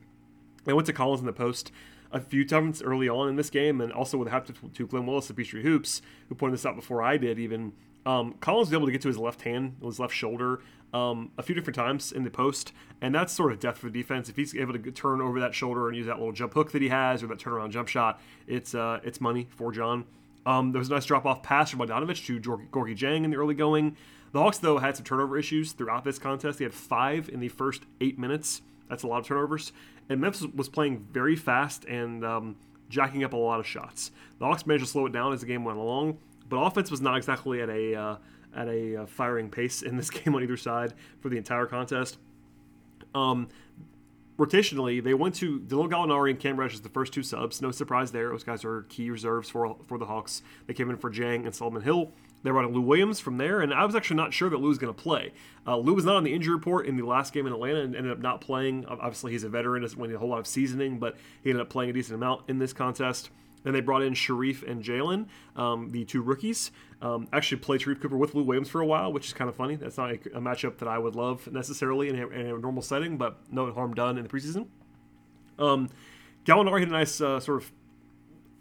They 0.64 0.72
went 0.72 0.86
to 0.86 0.92
Collins 0.92 1.20
in 1.20 1.26
the 1.26 1.32
post 1.32 1.70
a 2.10 2.20
few 2.20 2.46
times 2.46 2.80
early 2.82 3.08
on 3.08 3.28
in 3.28 3.36
this 3.36 3.50
game, 3.50 3.80
and 3.80 3.92
also 3.92 4.16
with 4.16 4.28
a 4.28 4.30
half 4.30 4.46
to, 4.46 4.52
to 4.52 4.86
Glenn 4.86 5.04
Willis 5.04 5.28
of 5.28 5.36
Peachtree 5.36 5.62
Hoops, 5.62 6.00
who 6.28 6.34
pointed 6.34 6.54
this 6.54 6.64
out 6.64 6.76
before 6.76 7.02
I 7.02 7.18
did 7.18 7.38
even. 7.38 7.72
Um, 8.06 8.34
Collins 8.40 8.68
was 8.68 8.74
able 8.74 8.86
to 8.86 8.92
get 8.92 9.02
to 9.02 9.08
his 9.08 9.18
left 9.18 9.42
hand, 9.42 9.76
his 9.82 9.98
left 9.98 10.14
shoulder, 10.14 10.60
um, 10.92 11.30
a 11.38 11.42
few 11.42 11.54
different 11.54 11.74
times 11.74 12.12
in 12.12 12.22
the 12.22 12.30
post, 12.30 12.72
and 13.00 13.14
that's 13.14 13.32
sort 13.32 13.52
of 13.52 13.58
death 13.60 13.78
for 13.78 13.88
the 13.88 14.00
defense. 14.00 14.28
If 14.28 14.36
he's 14.36 14.54
able 14.54 14.74
to 14.74 14.90
turn 14.92 15.20
over 15.20 15.40
that 15.40 15.54
shoulder 15.54 15.88
and 15.88 15.96
use 15.96 16.06
that 16.06 16.18
little 16.18 16.32
jump 16.32 16.54
hook 16.54 16.72
that 16.72 16.82
he 16.82 16.88
has, 16.88 17.22
or 17.22 17.26
that 17.28 17.38
turnaround 17.38 17.70
jump 17.70 17.88
shot, 17.88 18.20
it's 18.46 18.74
uh, 18.74 19.00
it's 19.02 19.20
money 19.20 19.48
for 19.50 19.72
John. 19.72 20.04
Um, 20.46 20.72
there 20.72 20.78
was 20.78 20.90
a 20.90 20.92
nice 20.92 21.06
drop 21.06 21.24
off 21.24 21.42
pass 21.42 21.70
from 21.70 21.80
Bogdanovich 21.80 22.26
to 22.26 22.38
Gorgui 22.40 22.96
Dieng 22.96 23.24
in 23.24 23.30
the 23.30 23.36
early 23.36 23.54
going. 23.54 23.96
The 24.32 24.40
Hawks, 24.40 24.58
though, 24.58 24.78
had 24.78 24.96
some 24.96 25.04
turnover 25.04 25.38
issues 25.38 25.72
throughout 25.72 26.04
this 26.04 26.18
contest. 26.18 26.58
They 26.58 26.64
had 26.64 26.74
five 26.74 27.28
in 27.28 27.40
the 27.40 27.48
first 27.48 27.84
eight 28.00 28.18
minutes. 28.18 28.62
That's 28.88 29.02
a 29.02 29.06
lot 29.06 29.20
of 29.20 29.26
turnovers 29.26 29.72
and 30.08 30.20
Memphis 30.20 30.46
was 30.54 30.68
playing 30.68 31.06
very 31.12 31.36
fast 31.36 31.84
and 31.84 32.24
um, 32.24 32.56
jacking 32.88 33.24
up 33.24 33.32
a 33.32 33.36
lot 33.36 33.60
of 33.60 33.66
shots. 33.66 34.10
The 34.38 34.44
Hawks 34.44 34.66
managed 34.66 34.84
to 34.84 34.90
slow 34.90 35.06
it 35.06 35.12
down 35.12 35.32
as 35.32 35.40
the 35.40 35.46
game 35.46 35.64
went 35.64 35.78
along, 35.78 36.18
but 36.48 36.56
offense 36.56 36.90
was 36.90 37.00
not 37.00 37.16
exactly 37.16 37.60
at 37.60 37.68
a 37.68 37.94
uh, 37.94 38.16
at 38.54 38.68
a 38.68 39.02
uh, 39.02 39.06
firing 39.06 39.50
pace 39.50 39.82
in 39.82 39.96
this 39.96 40.10
game 40.10 40.34
on 40.34 40.42
either 40.42 40.56
side 40.56 40.94
for 41.20 41.28
the 41.28 41.36
entire 41.36 41.66
contest. 41.66 42.18
Um, 43.14 43.48
rotationally, 44.38 45.02
they 45.02 45.14
went 45.14 45.34
to 45.36 45.60
Danilo 45.60 45.88
Gallinari 45.88 46.30
and 46.30 46.40
Cam 46.40 46.58
Reddish 46.58 46.74
as 46.74 46.80
the 46.80 46.88
first 46.88 47.12
two 47.12 47.22
subs. 47.22 47.62
No 47.62 47.70
surprise 47.70 48.12
there; 48.12 48.30
those 48.30 48.44
guys 48.44 48.64
are 48.64 48.82
key 48.82 49.10
reserves 49.10 49.48
for 49.48 49.76
for 49.86 49.98
the 49.98 50.06
Hawks. 50.06 50.42
They 50.66 50.74
came 50.74 50.90
in 50.90 50.96
for 50.96 51.10
Dieng 51.10 51.44
and 51.44 51.54
Solomon 51.54 51.82
Hill. 51.82 52.12
They 52.44 52.50
brought 52.50 52.66
in 52.66 52.74
Lou 52.74 52.82
Williams 52.82 53.20
from 53.20 53.38
there, 53.38 53.62
and 53.62 53.72
I 53.72 53.86
was 53.86 53.96
actually 53.96 54.16
not 54.16 54.34
sure 54.34 54.50
that 54.50 54.58
Lou 54.58 54.68
was 54.68 54.76
going 54.76 54.92
to 54.92 55.02
play. 55.02 55.32
Uh, 55.66 55.78
Lou 55.78 55.94
was 55.94 56.04
not 56.04 56.16
on 56.16 56.24
the 56.24 56.34
injury 56.34 56.54
report 56.54 56.86
in 56.86 56.98
the 56.98 57.06
last 57.06 57.32
game 57.32 57.46
in 57.46 57.54
Atlanta 57.54 57.80
and 57.80 57.96
ended 57.96 58.12
up 58.12 58.18
not 58.18 58.42
playing. 58.42 58.84
Obviously, 58.84 59.32
he's 59.32 59.44
a 59.44 59.48
veteran, 59.48 59.80
doesn't 59.80 59.98
win 59.98 60.14
a 60.14 60.18
whole 60.18 60.28
lot 60.28 60.40
of 60.40 60.46
seasoning, 60.46 60.98
but 60.98 61.16
he 61.42 61.48
ended 61.48 61.62
up 61.62 61.70
playing 61.70 61.88
a 61.88 61.94
decent 61.94 62.14
amount 62.14 62.42
in 62.46 62.58
this 62.58 62.74
contest. 62.74 63.30
Then 63.64 63.72
they 63.72 63.80
brought 63.80 64.02
in 64.02 64.12
Sharife 64.12 64.62
and 64.68 64.82
Jalen, 64.82 65.26
um, 65.56 65.90
the 65.90 66.04
two 66.04 66.22
rookies. 66.22 66.70
Um, 67.02 67.28
actually 67.32 67.58
played 67.58 67.80
Sharife 67.80 68.00
Cooper 68.00 68.16
with 68.16 68.34
Lou 68.34 68.44
Williams 68.44 68.68
for 68.68 68.80
a 68.80 68.86
while, 68.86 69.12
which 69.12 69.26
is 69.26 69.32
kind 69.32 69.48
of 69.48 69.56
funny. 69.56 69.76
That's 69.76 69.98
not 69.98 70.10
a, 70.10 70.14
a 70.14 70.40
matchup 70.40 70.78
that 70.78 70.88
I 70.88 70.98
would 70.98 71.16
love 71.16 71.50
necessarily 71.50 72.08
in 72.08 72.18
a, 72.18 72.28
in 72.28 72.46
a, 72.46 72.58
normal 72.58 72.82
setting, 72.82 73.16
but 73.16 73.40
no 73.50 73.72
harm 73.72 73.94
done 73.94 74.16
in 74.16 74.22
the 74.22 74.28
preseason. 74.28 74.66
Um, 75.58 75.90
Gallinari 76.44 76.80
had 76.80 76.88
a 76.88 76.92
nice 76.92 77.20
uh, 77.20 77.40
sort 77.40 77.62
of, 77.62 77.72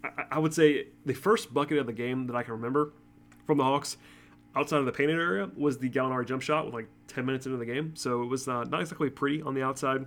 I, 0.02 0.24
I 0.32 0.38
would 0.38 0.54
say, 0.54 0.88
the 1.06 1.14
first 1.14 1.54
bucket 1.54 1.78
of 1.78 1.86
the 1.86 1.92
game 1.92 2.26
that 2.26 2.36
I 2.36 2.42
can 2.42 2.52
remember 2.52 2.92
from 3.46 3.58
the 3.58 3.64
Hawks 3.64 3.96
outside 4.56 4.78
of 4.78 4.86
the 4.86 4.92
painted 4.92 5.18
area 5.18 5.50
was 5.56 5.78
the 5.78 5.90
Gallinari 5.90 6.26
jump 6.26 6.42
shot 6.42 6.64
with 6.64 6.74
like 6.74 6.88
10 7.08 7.26
minutes 7.26 7.46
into 7.46 7.58
the 7.58 7.66
game. 7.66 7.94
So 7.96 8.22
it 8.22 8.26
was 8.26 8.48
uh, 8.48 8.64
not 8.64 8.80
exactly 8.80 9.10
pretty 9.10 9.42
on 9.42 9.54
the 9.54 9.62
outside. 9.62 10.06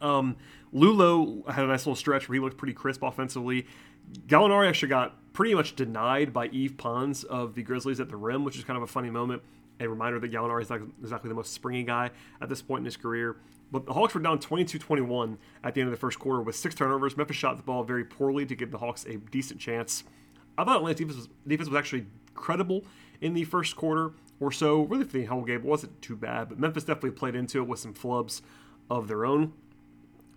Um, 0.00 0.36
Lulo 0.74 1.48
had 1.50 1.64
a 1.64 1.68
nice 1.68 1.80
little 1.80 1.96
stretch 1.96 2.28
where 2.28 2.34
he 2.34 2.40
looked 2.40 2.56
pretty 2.56 2.74
crisp 2.74 3.02
offensively. 3.02 3.66
Gallinari 4.26 4.68
actually 4.68 4.88
got 4.88 5.32
pretty 5.32 5.54
much 5.54 5.76
denied 5.76 6.32
by 6.32 6.46
Yves 6.46 6.74
Pons 6.76 7.24
of 7.24 7.54
the 7.54 7.62
Grizzlies 7.62 8.00
at 8.00 8.08
the 8.08 8.16
rim, 8.16 8.44
which 8.44 8.56
is 8.56 8.64
kind 8.64 8.76
of 8.76 8.82
a 8.82 8.86
funny 8.86 9.10
moment. 9.10 9.42
A 9.80 9.88
reminder 9.88 10.20
that 10.20 10.30
Gallinari 10.30 10.62
is 10.62 10.70
not 10.70 10.80
exactly 11.00 11.28
the 11.28 11.34
most 11.34 11.52
springy 11.52 11.82
guy 11.84 12.10
at 12.40 12.48
this 12.48 12.60
point 12.60 12.80
in 12.80 12.84
his 12.84 12.96
career. 12.96 13.36
But 13.72 13.86
the 13.86 13.92
Hawks 13.92 14.14
were 14.14 14.20
down 14.20 14.38
22 14.38 14.78
21 14.78 15.38
at 15.64 15.74
the 15.74 15.80
end 15.80 15.88
of 15.88 15.92
the 15.92 16.00
first 16.00 16.18
quarter 16.18 16.42
with 16.42 16.56
six 16.56 16.74
turnovers. 16.74 17.16
Memphis 17.16 17.36
shot 17.36 17.56
the 17.56 17.62
ball 17.62 17.82
very 17.82 18.04
poorly 18.04 18.44
to 18.46 18.54
give 18.54 18.70
the 18.70 18.78
Hawks 18.78 19.04
a 19.06 19.16
decent 19.16 19.60
chance. 19.60 20.04
I 20.58 20.64
thought 20.64 20.76
Atlanta's 20.76 20.98
defense 20.98 21.16
was, 21.16 21.28
defense 21.46 21.68
was 21.68 21.78
actually 21.78 22.06
credible 22.34 22.84
in 23.20 23.34
the 23.34 23.44
first 23.44 23.76
quarter 23.76 24.12
or 24.40 24.50
so. 24.52 24.82
Really, 24.82 25.04
for 25.04 25.18
the 25.18 25.24
whole 25.24 25.44
game, 25.44 25.62
wasn't 25.62 26.02
too 26.02 26.16
bad, 26.16 26.48
but 26.48 26.58
Memphis 26.58 26.84
definitely 26.84 27.12
played 27.12 27.34
into 27.34 27.62
it 27.62 27.68
with 27.68 27.78
some 27.78 27.94
flubs 27.94 28.42
of 28.90 29.08
their 29.08 29.24
own. 29.24 29.52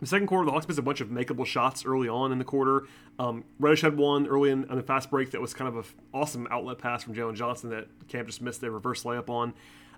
The 0.03 0.10
second 0.10 0.27
quarter, 0.27 0.45
the 0.45 0.51
Hawks 0.51 0.67
missed 0.67 0.79
a 0.79 0.83
bunch 0.83 1.00
of 1.00 1.07
makeable 1.07 1.45
shots 1.45 1.86
early 1.86 2.10
on 2.10 2.33
in 2.33 2.38
the 2.38 2.43
quarter. 2.43 2.88
Um, 3.17 3.45
Reddish 3.57 3.81
had 3.81 3.95
one 3.95 4.27
early 4.27 4.50
in, 4.50 4.69
on 4.69 4.75
the 4.75 4.83
fast 4.83 5.10
break 5.10 5.31
that 5.31 5.39
was 5.39 5.53
kind 5.53 5.69
of 5.69 5.77
an 5.77 5.83
awesome 6.13 6.45
outlet 6.51 6.77
pass 6.77 7.03
from 7.03 7.15
Jalen 7.15 7.36
Johnson 7.36 7.69
that 7.69 7.88
Cam 8.10 8.25
just 8.25 8.41
missed 8.41 8.60
the 8.60 8.69
reverse 8.69 9.03
layup 9.03 9.29
on. 9.29 9.53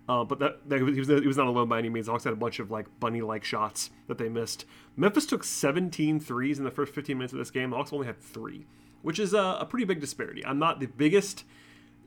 Uh, 0.08 0.24
but 0.24 0.38
that, 0.38 0.70
that, 0.70 0.78
he, 0.78 0.84
was, 0.84 1.08
he 1.08 1.26
was 1.26 1.38
not 1.38 1.48
alone 1.48 1.68
by 1.68 1.80
any 1.80 1.90
means. 1.90 2.06
The 2.06 2.12
Hawks 2.12 2.24
had 2.24 2.34
a 2.34 2.36
bunch 2.36 2.60
of 2.60 2.70
like 2.70 2.86
bunny-like 3.00 3.44
shots 3.44 3.90
that 4.08 4.20
they 4.20 4.30
missed. 4.30 4.66
Memphis 4.96 5.26
took 5.26 5.44
17 5.44 6.20
threes 6.20 6.60
in 6.60 6.66
the 6.66 6.72
first 6.72 6.94
15 6.94 7.18
minutes 7.18 7.34
of 7.34 7.40
this 7.40 7.50
game. 7.50 7.72
The 7.72 7.78
Hawks 7.78 7.92
only 7.92 8.06
had 8.06 8.22
three, 8.22 8.68
which 9.02 9.18
is 9.18 9.34
a, 9.34 9.58
a 9.60 9.66
pretty 9.66 9.86
big 9.86 10.02
disparity. 10.02 10.46
I'm 10.46 10.60
not 10.60 10.80
the 10.80 10.86
biggest 10.86 11.46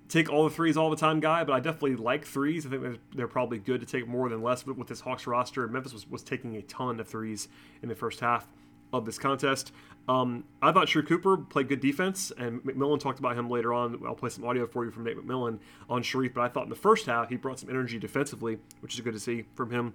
take 0.09 0.31
all 0.31 0.45
the 0.45 0.55
threes 0.55 0.77
all 0.77 0.91
the 0.91 0.97
time 0.97 1.21
guy, 1.21 1.45
but 1.45 1.53
I 1.53 1.61
definitely 1.61 1.97
like 1.97 2.25
threes. 2.25 2.67
I 2.67 2.71
think 2.71 2.99
they're, 3.15 3.29
probably 3.29 3.59
good 3.59 3.81
to 3.81 3.87
take 3.87 4.09
more 4.09 4.29
than 4.29 4.43
less. 4.43 4.63
But 4.63 4.79
with 4.79 4.89
this 4.89 5.01
Hawks 5.01 5.27
roster, 5.27 5.69
Memphis 5.69 5.93
was, 5.93 6.09
was 6.09 6.23
taking 6.23 6.57
a 6.57 6.63
ton 6.63 6.99
of 6.99 7.07
threes 7.07 7.49
in 7.83 7.89
the 7.89 7.95
first 7.95 8.21
half 8.21 8.49
of 8.93 9.05
this 9.05 9.19
contest. 9.19 9.73
Um, 10.09 10.45
I 10.63 10.73
thought 10.73 10.87
Sharife 10.87 11.07
Cooper 11.07 11.37
played 11.37 11.69
good 11.69 11.81
defense, 11.81 12.33
and 12.39 12.63
McMillan 12.63 12.99
talked 12.99 13.19
about 13.19 13.37
him 13.37 13.51
later 13.51 13.75
on. 13.75 14.01
I'll 14.07 14.15
play 14.15 14.31
some 14.31 14.45
audio 14.45 14.67
for 14.67 14.87
you 14.87 14.91
from 14.91 15.05
Nate 15.05 15.19
McMillan 15.19 15.59
on 15.91 16.03
Sharife, 16.03 16.33
but 16.33 16.41
I 16.41 16.49
thought 16.49 16.65
in 16.65 16.71
the 16.71 16.77
first 16.77 17.05
half 17.07 17.29
he 17.29 17.37
brought 17.37 17.61
some 17.61 17.69
energy 17.69 17.99
defensively, 17.99 18.59
which 18.81 18.95
is 18.95 19.01
good 19.03 19.13
to 19.13 19.21
see 19.21 19.45
from 19.55 19.71
him. 19.71 19.93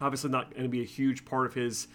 Obviously, 0.00 0.30
not 0.30 0.50
going 0.52 0.62
to 0.62 0.68
be 0.68 0.80
a 0.80 0.86
huge 0.86 1.26
part 1.26 1.46
of 1.46 1.52
his 1.52 1.88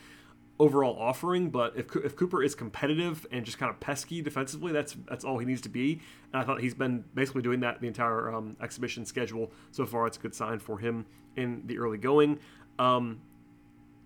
overall 0.60 0.98
offering, 1.00 1.50
but 1.50 1.74
if, 1.78 1.96
if 1.96 2.16
Cooper 2.16 2.44
is 2.44 2.54
competitive 2.54 3.25
and 3.32 3.46
just 3.46 3.58
kind 3.58 3.70
of 3.70 3.80
pesky 3.80 4.22
defensively, 4.22 4.74
that's 4.74 4.96
that's 5.08 5.24
all 5.24 5.38
he 5.38 5.46
needs 5.46 5.62
to 5.62 5.70
be. 5.70 6.01
And 6.34 6.42
I 6.42 6.46
thought 6.46 6.62
he's 6.62 6.74
been 6.74 7.06
basically 7.13 7.42
doing 7.42 7.62
that 7.62 7.80
the 7.80 7.88
entire 7.88 8.34
um, 8.34 8.58
exhibition 8.62 9.06
schedule 9.06 9.51
so 9.72 9.86
far. 9.86 10.06
It's 10.06 10.18
a 10.18 10.20
good 10.20 10.36
sign 10.36 10.60
for 10.60 10.80
him 10.80 11.06
in 11.36 11.63
the 11.66 11.80
early 11.80 11.98
going. 11.98 12.39
Um, 12.78 13.22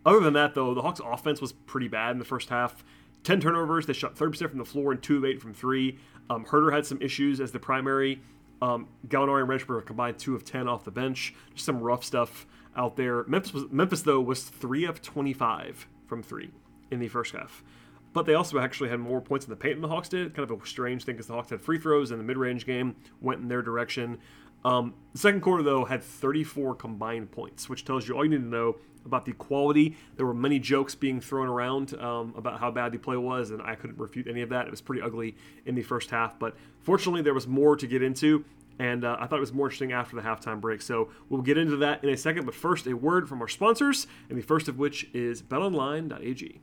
other 0.05 0.19
than 0.19 0.33
that, 0.33 0.53
though, 0.53 0.73
the 0.73 0.81
Hawks' 0.81 1.01
offense 1.03 1.41
was 1.41 1.53
pretty 1.53 1.87
bad 1.87 2.11
in 2.11 2.19
the 2.19 2.25
first 2.25 2.49
half. 2.49 2.83
10 3.23 3.39
turnovers. 3.39 3.85
They 3.85 3.93
shot 3.93 4.15
30% 4.15 4.49
from 4.49 4.57
the 4.57 4.65
floor 4.65 4.91
and 4.91 5.01
2 5.01 5.17
of 5.17 5.25
8 5.25 5.41
from 5.41 5.53
3. 5.53 5.97
Um, 6.29 6.45
Huerter 6.45 6.73
had 6.73 6.85
some 6.85 7.01
issues 7.01 7.39
as 7.39 7.51
the 7.53 7.59
primary. 7.59 8.21
Um, 8.61 8.89
Gallinari 9.07 9.41
and 9.41 9.49
Regensburg 9.49 9.85
combined 9.85 10.19
2 10.19 10.35
of 10.35 10.43
10 10.43 10.67
off 10.67 10.83
the 10.83 10.91
bench. 10.91 11.33
Just 11.53 11.65
some 11.65 11.79
rough 11.79 12.03
stuff 12.03 12.45
out 12.75 12.97
there. 12.97 13.23
Memphis, 13.25 13.53
was, 13.53 13.65
Memphis 13.71 14.01
though, 14.01 14.19
was 14.19 14.43
3 14.43 14.85
of 14.85 15.01
25 15.01 15.87
from 16.07 16.23
3 16.23 16.49
in 16.91 16.99
the 16.99 17.07
first 17.07 17.33
half. 17.33 17.63
But 18.13 18.25
they 18.25 18.35
also 18.35 18.59
actually 18.59 18.89
had 18.89 18.99
more 18.99 19.21
points 19.21 19.45
in 19.45 19.49
the 19.49 19.55
paint 19.55 19.75
than 19.75 19.81
the 19.81 19.87
Hawks 19.87 20.09
did. 20.09 20.35
Kind 20.35 20.49
of 20.49 20.61
a 20.61 20.65
strange 20.67 21.03
thing 21.03 21.15
because 21.15 21.27
the 21.27 21.33
Hawks 21.33 21.49
had 21.49 21.61
free 21.61 21.79
throws 21.79 22.11
and 22.11 22.19
the 22.19 22.23
mid 22.23 22.37
range 22.37 22.65
game 22.65 22.95
went 23.21 23.41
in 23.41 23.47
their 23.47 23.63
direction. 23.63 24.19
Um, 24.63 24.93
the 25.11 25.17
second 25.17 25.41
quarter, 25.41 25.63
though, 25.63 25.85
had 25.85 26.03
34 26.03 26.75
combined 26.75 27.31
points, 27.31 27.67
which 27.67 27.85
tells 27.85 28.07
you 28.07 28.15
all 28.15 28.23
you 28.23 28.29
need 28.29 28.37
to 28.37 28.43
know 28.43 28.77
about 29.05 29.25
the 29.25 29.33
quality. 29.33 29.97
There 30.15 30.25
were 30.25 30.33
many 30.33 30.59
jokes 30.59 30.95
being 30.95 31.19
thrown 31.19 31.49
around 31.49 31.93
um, 31.99 32.33
about 32.37 32.59
how 32.59 32.71
bad 32.71 32.93
the 32.93 32.97
play 32.97 33.17
was, 33.17 33.51
and 33.51 33.61
I 33.61 33.75
couldn't 33.75 33.97
refute 33.97 34.27
any 34.27 34.41
of 34.41 34.49
that. 34.49 34.67
It 34.67 34.71
was 34.71 34.79
pretty 34.79 35.01
ugly 35.01 35.35
in 35.65 35.75
the 35.75 35.83
first 35.83 36.09
half, 36.09 36.39
but 36.39 36.55
fortunately, 36.81 37.21
there 37.21 37.33
was 37.33 37.47
more 37.47 37.75
to 37.75 37.87
get 37.87 38.01
into. 38.01 38.45
And 38.79 39.05
uh, 39.05 39.17
I 39.19 39.27
thought 39.27 39.37
it 39.37 39.41
was 39.41 39.53
more 39.53 39.67
interesting 39.67 39.91
after 39.91 40.15
the 40.15 40.21
halftime 40.21 40.59
break. 40.59 40.81
So 40.81 41.09
we'll 41.29 41.41
get 41.41 41.57
into 41.57 41.77
that 41.77 42.03
in 42.03 42.09
a 42.09 42.17
second. 42.17 42.45
But 42.45 42.55
first, 42.55 42.87
a 42.87 42.93
word 42.93 43.29
from 43.29 43.41
our 43.41 43.47
sponsors, 43.47 44.07
and 44.29 44.37
the 44.37 44.41
first 44.41 44.67
of 44.67 44.79
which 44.79 45.07
is 45.13 45.41
betonline.ag. 45.41 46.61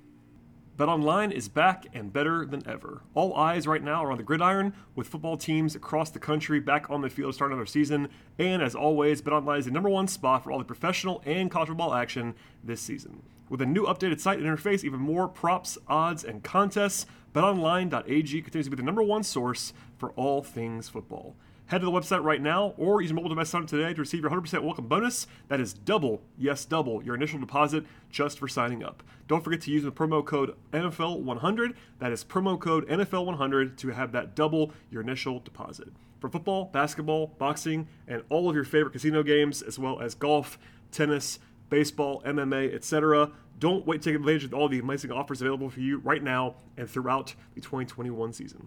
BetOnline 0.81 1.31
is 1.31 1.47
back 1.47 1.85
and 1.93 2.11
better 2.11 2.47
than 2.47 2.67
ever. 2.67 3.03
All 3.13 3.35
eyes 3.35 3.67
right 3.67 3.83
now 3.83 4.03
are 4.03 4.11
on 4.11 4.17
the 4.17 4.25
gridiron, 4.25 4.73
with 4.95 5.09
football 5.09 5.37
teams 5.37 5.75
across 5.75 6.09
the 6.09 6.19
country 6.19 6.59
back 6.59 6.89
on 6.89 7.03
the 7.03 7.11
field 7.11 7.33
to 7.33 7.35
start 7.35 7.51
another 7.51 7.67
season. 7.67 8.09
And 8.39 8.63
as 8.63 8.75
always, 8.75 9.21
BetOnline 9.21 9.59
is 9.59 9.67
the 9.67 9.73
number 9.73 9.91
one 9.91 10.09
spot 10.09 10.43
for 10.43 10.51
all 10.51 10.59
the 10.59 10.65
professional 10.65 11.23
and 11.27 11.51
college 11.51 11.69
football 11.69 11.93
action 11.93 12.35
this 12.65 12.81
season. 12.81 13.23
With 13.51 13.61
a 13.61 13.67
new 13.67 13.85
updated 13.85 14.21
site 14.21 14.39
and 14.39 14.47
interface, 14.47 14.83
even 14.83 15.01
more 15.01 15.29
props, 15.29 15.77
odds, 15.87 16.25
and 16.25 16.43
contests, 16.43 17.05
BetOnline.ag 17.35 18.41
continues 18.41 18.67
to 18.67 18.71
be 18.71 18.77
the 18.77 18.83
number 18.83 19.03
one 19.03 19.23
source 19.23 19.75
for 19.99 20.13
all 20.13 20.43
things 20.43 20.89
football. 20.89 21.37
Head 21.71 21.83
to 21.83 21.85
the 21.85 21.93
website 21.93 22.25
right 22.25 22.43
now 22.43 22.75
or 22.79 23.01
use 23.01 23.13
mobile 23.13 23.29
device 23.29 23.51
sign 23.51 23.63
up 23.63 23.69
today 23.69 23.95
to 23.95 24.01
receive 24.01 24.23
your 24.23 24.31
100% 24.33 24.65
welcome 24.65 24.89
bonus. 24.89 25.29
That 25.47 25.61
is 25.61 25.73
double, 25.73 26.21
yes, 26.37 26.65
double, 26.65 27.01
your 27.01 27.15
initial 27.15 27.39
deposit 27.39 27.85
just 28.11 28.41
for 28.41 28.49
signing 28.49 28.83
up. 28.83 29.05
Don't 29.29 29.45
forget 29.45 29.61
to 29.61 29.71
use 29.71 29.85
the 29.85 29.93
promo 29.93 30.27
code 30.27 30.57
NFL100. 30.73 31.77
That 32.01 32.11
is 32.11 32.25
promo 32.25 32.59
code 32.59 32.89
NFL100 32.89 33.77
to 33.77 33.91
have 33.91 34.11
that 34.11 34.35
double 34.35 34.73
your 34.91 35.01
initial 35.01 35.39
deposit. 35.39 35.91
For 36.19 36.29
football, 36.29 36.65
basketball, 36.65 37.29
boxing, 37.39 37.87
and 38.09 38.25
all 38.31 38.49
of 38.49 38.57
your 38.57 38.65
favorite 38.65 38.91
casino 38.91 39.23
games, 39.23 39.63
as 39.63 39.79
well 39.79 40.01
as 40.01 40.17
golf, 40.17 40.59
tennis, 40.91 41.39
baseball, 41.69 42.21
MMA, 42.27 42.75
etc. 42.75 43.31
Don't 43.61 43.87
wait 43.87 44.03
to 44.03 44.11
take 44.11 44.17
advantage 44.17 44.43
of 44.43 44.55
all 44.55 44.69
the 44.69 44.81
amazing 44.81 45.13
offers 45.13 45.41
available 45.41 45.71
for 45.71 45.79
you 45.79 45.99
right 45.99 46.25
now 46.25 46.57
and 46.77 46.91
throughout 46.91 47.37
the 47.55 47.61
2021 47.61 48.33
season. 48.33 48.67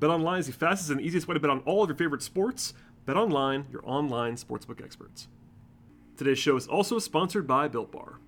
BetOnline 0.00 0.38
is 0.38 0.46
the 0.46 0.52
fastest 0.52 0.90
and 0.90 1.00
easiest 1.00 1.26
way 1.26 1.34
to 1.34 1.40
bet 1.40 1.50
on 1.50 1.58
all 1.60 1.82
of 1.82 1.88
your 1.88 1.96
favorite 1.96 2.22
sports. 2.22 2.72
BetOnline, 3.04 3.70
your 3.72 3.82
online 3.84 4.36
sportsbook 4.36 4.82
experts. 4.82 5.26
Today's 6.16 6.38
show 6.38 6.56
is 6.56 6.68
also 6.68 6.98
sponsored 6.98 7.46
by 7.48 7.66
Built 7.66 7.90
Bar. 7.90 8.20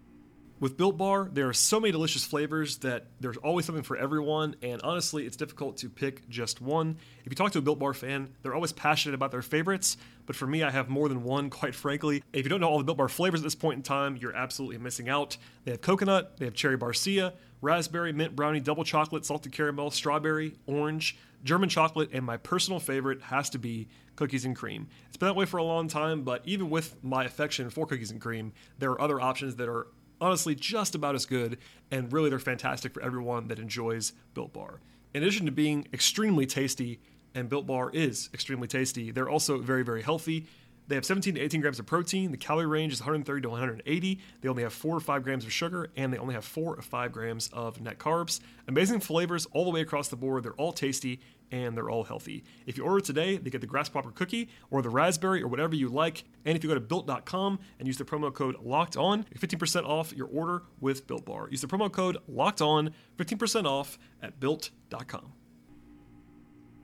With 0.59 0.77
Built 0.77 0.99
Bar, 0.99 1.31
there 1.33 1.49
are 1.49 1.55
so 1.55 1.81
many 1.81 1.93
delicious 1.93 2.25
flavors 2.25 2.79
that 2.79 3.07
there's 3.21 3.37
always 3.39 3.65
something 3.67 3.85
for 3.85 3.97
everyone, 3.97 4.57
and 4.63 4.83
honestly, 4.83 5.25
it's 5.25 5.37
difficult 5.37 5.77
to 5.79 5.89
pick 5.89 6.29
just 6.29 6.61
one. 6.61 6.97
If 7.25 7.33
you 7.33 7.37
talk 7.37 7.53
to 7.53 7.59
a 7.59 7.63
Built 7.63 7.79
Bar 7.79 7.95
fan, 7.95 8.29
they're 8.43 8.55
always 8.55 8.73
passionate 8.73 9.15
about 9.15 9.31
their 9.31 9.41
favorites, 9.41 9.97
but 10.27 10.37
for 10.37 10.47
me, 10.47 10.63
I 10.63 10.71
have 10.71 10.89
more 10.89 11.09
than 11.09 11.23
one, 11.23 11.51
quite 11.51 11.75
frankly. 11.75 12.23
If 12.33 12.45
you 12.45 12.51
don't 12.51 12.61
know 12.61 12.69
all 12.69 12.79
the 12.79 12.85
Built 12.85 12.99
Bar 12.99 13.09
flavors 13.09 13.41
at 13.41 13.45
this 13.45 13.55
point 13.55 13.77
in 13.77 13.83
time, 13.83 14.17
you're 14.17 14.37
absolutely 14.37 14.79
missing 14.79 15.09
out. 15.09 15.37
They 15.65 15.71
have 15.71 15.81
coconut, 15.81 16.37
they 16.39 16.47
have 16.47 16.55
cherry 16.55 16.77
barcia, 16.77 17.33
raspberry, 17.63 18.13
mint 18.13 18.35
brownie, 18.35 18.61
double 18.61 18.85
chocolate, 18.85 19.25
salted 19.25 19.53
caramel, 19.53 19.91
strawberry, 19.91 20.57
orange, 20.67 21.17
German 21.43 21.69
chocolate, 21.69 22.11
and 22.13 22.25
my 22.25 22.37
personal 22.37 22.81
favorite 22.81 23.23
has 23.23 23.51
to 23.51 23.59
be 23.59 23.89
cookies 24.17 24.45
and 24.45 24.55
cream. 24.55 24.89
It's 25.09 25.17
been 25.17 25.29
that 25.29 25.37
way 25.37 25.47
for 25.47 25.57
a 25.57 25.65
long 25.65 25.89
time, 25.89 26.23
but 26.23 26.43
even 26.45 26.71
with 26.71 27.03
my 27.03 27.25
affection 27.25 27.71
for 27.71 27.87
cookies 27.87 28.11
and 28.11 28.21
cream, 28.21 28.53
there 28.79 28.91
are 28.91 29.01
other 29.01 29.21
options 29.21 29.57
that 29.57 29.69
are 29.69 29.87
honestly 30.21 30.55
just 30.55 30.95
about 30.95 31.15
as 31.15 31.25
good, 31.25 31.59
and 31.91 32.13
really 32.13 32.29
they're 32.29 32.39
fantastic 32.39 32.93
for 32.93 33.03
everyone 33.03 33.49
that 33.49 33.59
enjoys 33.59 34.13
Built 34.35 34.53
Bar. 34.53 34.81
In 35.15 35.23
addition 35.23 35.47
to 35.47 35.53
being 35.53 35.89
extremely 35.93 36.47
tasty, 36.47 37.01
and 37.35 37.49
Built 37.49 37.67
Bar 37.67 37.91
is 37.91 38.29
extremely 38.35 38.69
tasty, 38.69 39.11
they're 39.11 39.29
also 39.31 39.59
very, 39.59 39.83
very 39.83 40.03
healthy. 40.03 40.47
They 40.91 40.97
have 40.97 41.05
17 41.05 41.37
to 41.37 41.41
18 41.41 41.61
grams 41.61 41.79
of 41.79 41.87
protein. 41.87 42.33
The 42.33 42.37
calorie 42.37 42.67
range 42.67 42.93
is 42.93 43.01
130 43.01 43.43
to 43.43 43.49
180. 43.49 44.19
They 44.41 44.49
only 44.49 44.65
have 44.65 44.73
4 44.73 44.97
or 44.97 44.99
5 44.99 45.23
grams 45.23 45.45
of 45.45 45.53
sugar, 45.53 45.89
and 45.97 46.13
they 46.13 46.19
only 46.19 46.35
have 46.35 46.45
4 46.45 46.75
or 46.75 46.83
5 46.83 47.13
grams 47.13 47.49
of 47.53 47.81
net 47.81 48.01
carbs. 48.01 48.41
Amazing 48.67 48.99
flavors 48.99 49.47
all 49.53 49.65
the 49.65 49.71
way 49.71 49.83
across 49.83 50.09
the 50.09 50.17
board. 50.17 50.43
They're 50.43 50.53
all 50.55 50.73
tasty, 50.73 51.21
and 51.53 51.77
they're 51.77 51.89
all 51.89 52.03
healthy. 52.03 52.43
If 52.67 52.77
you 52.77 52.83
order 52.83 52.99
today, 52.99 53.37
they 53.37 53.51
get 53.51 53.61
the 53.61 53.69
grasshopper 53.69 54.11
cookie 54.11 54.49
or 54.73 54.83
the 54.83 54.89
raspberry 54.89 55.45
or 55.45 55.47
whatever 55.47 55.77
you 55.77 55.89
like. 55.89 56.25
And 56.45 56.57
if 56.57 56.65
you 56.65 56.69
go 56.69 56.75
to 56.75 56.81
built.com 56.81 57.61
and 57.79 57.87
use 57.87 57.97
the 57.97 58.05
promo 58.05 58.35
code 58.35 58.57
locked 58.61 58.97
on, 58.97 59.27
15% 59.39 59.85
off 59.85 60.13
your 60.13 60.27
order 60.27 60.65
with 60.81 61.07
Built 61.07 61.25
Bar. 61.25 61.47
Use 61.53 61.61
the 61.61 61.69
promo 61.69 61.93
code 61.93 62.19
locked 62.27 62.61
on, 62.61 62.93
15% 63.17 63.65
off 63.65 63.97
at 64.21 64.41
built.com. 64.41 65.35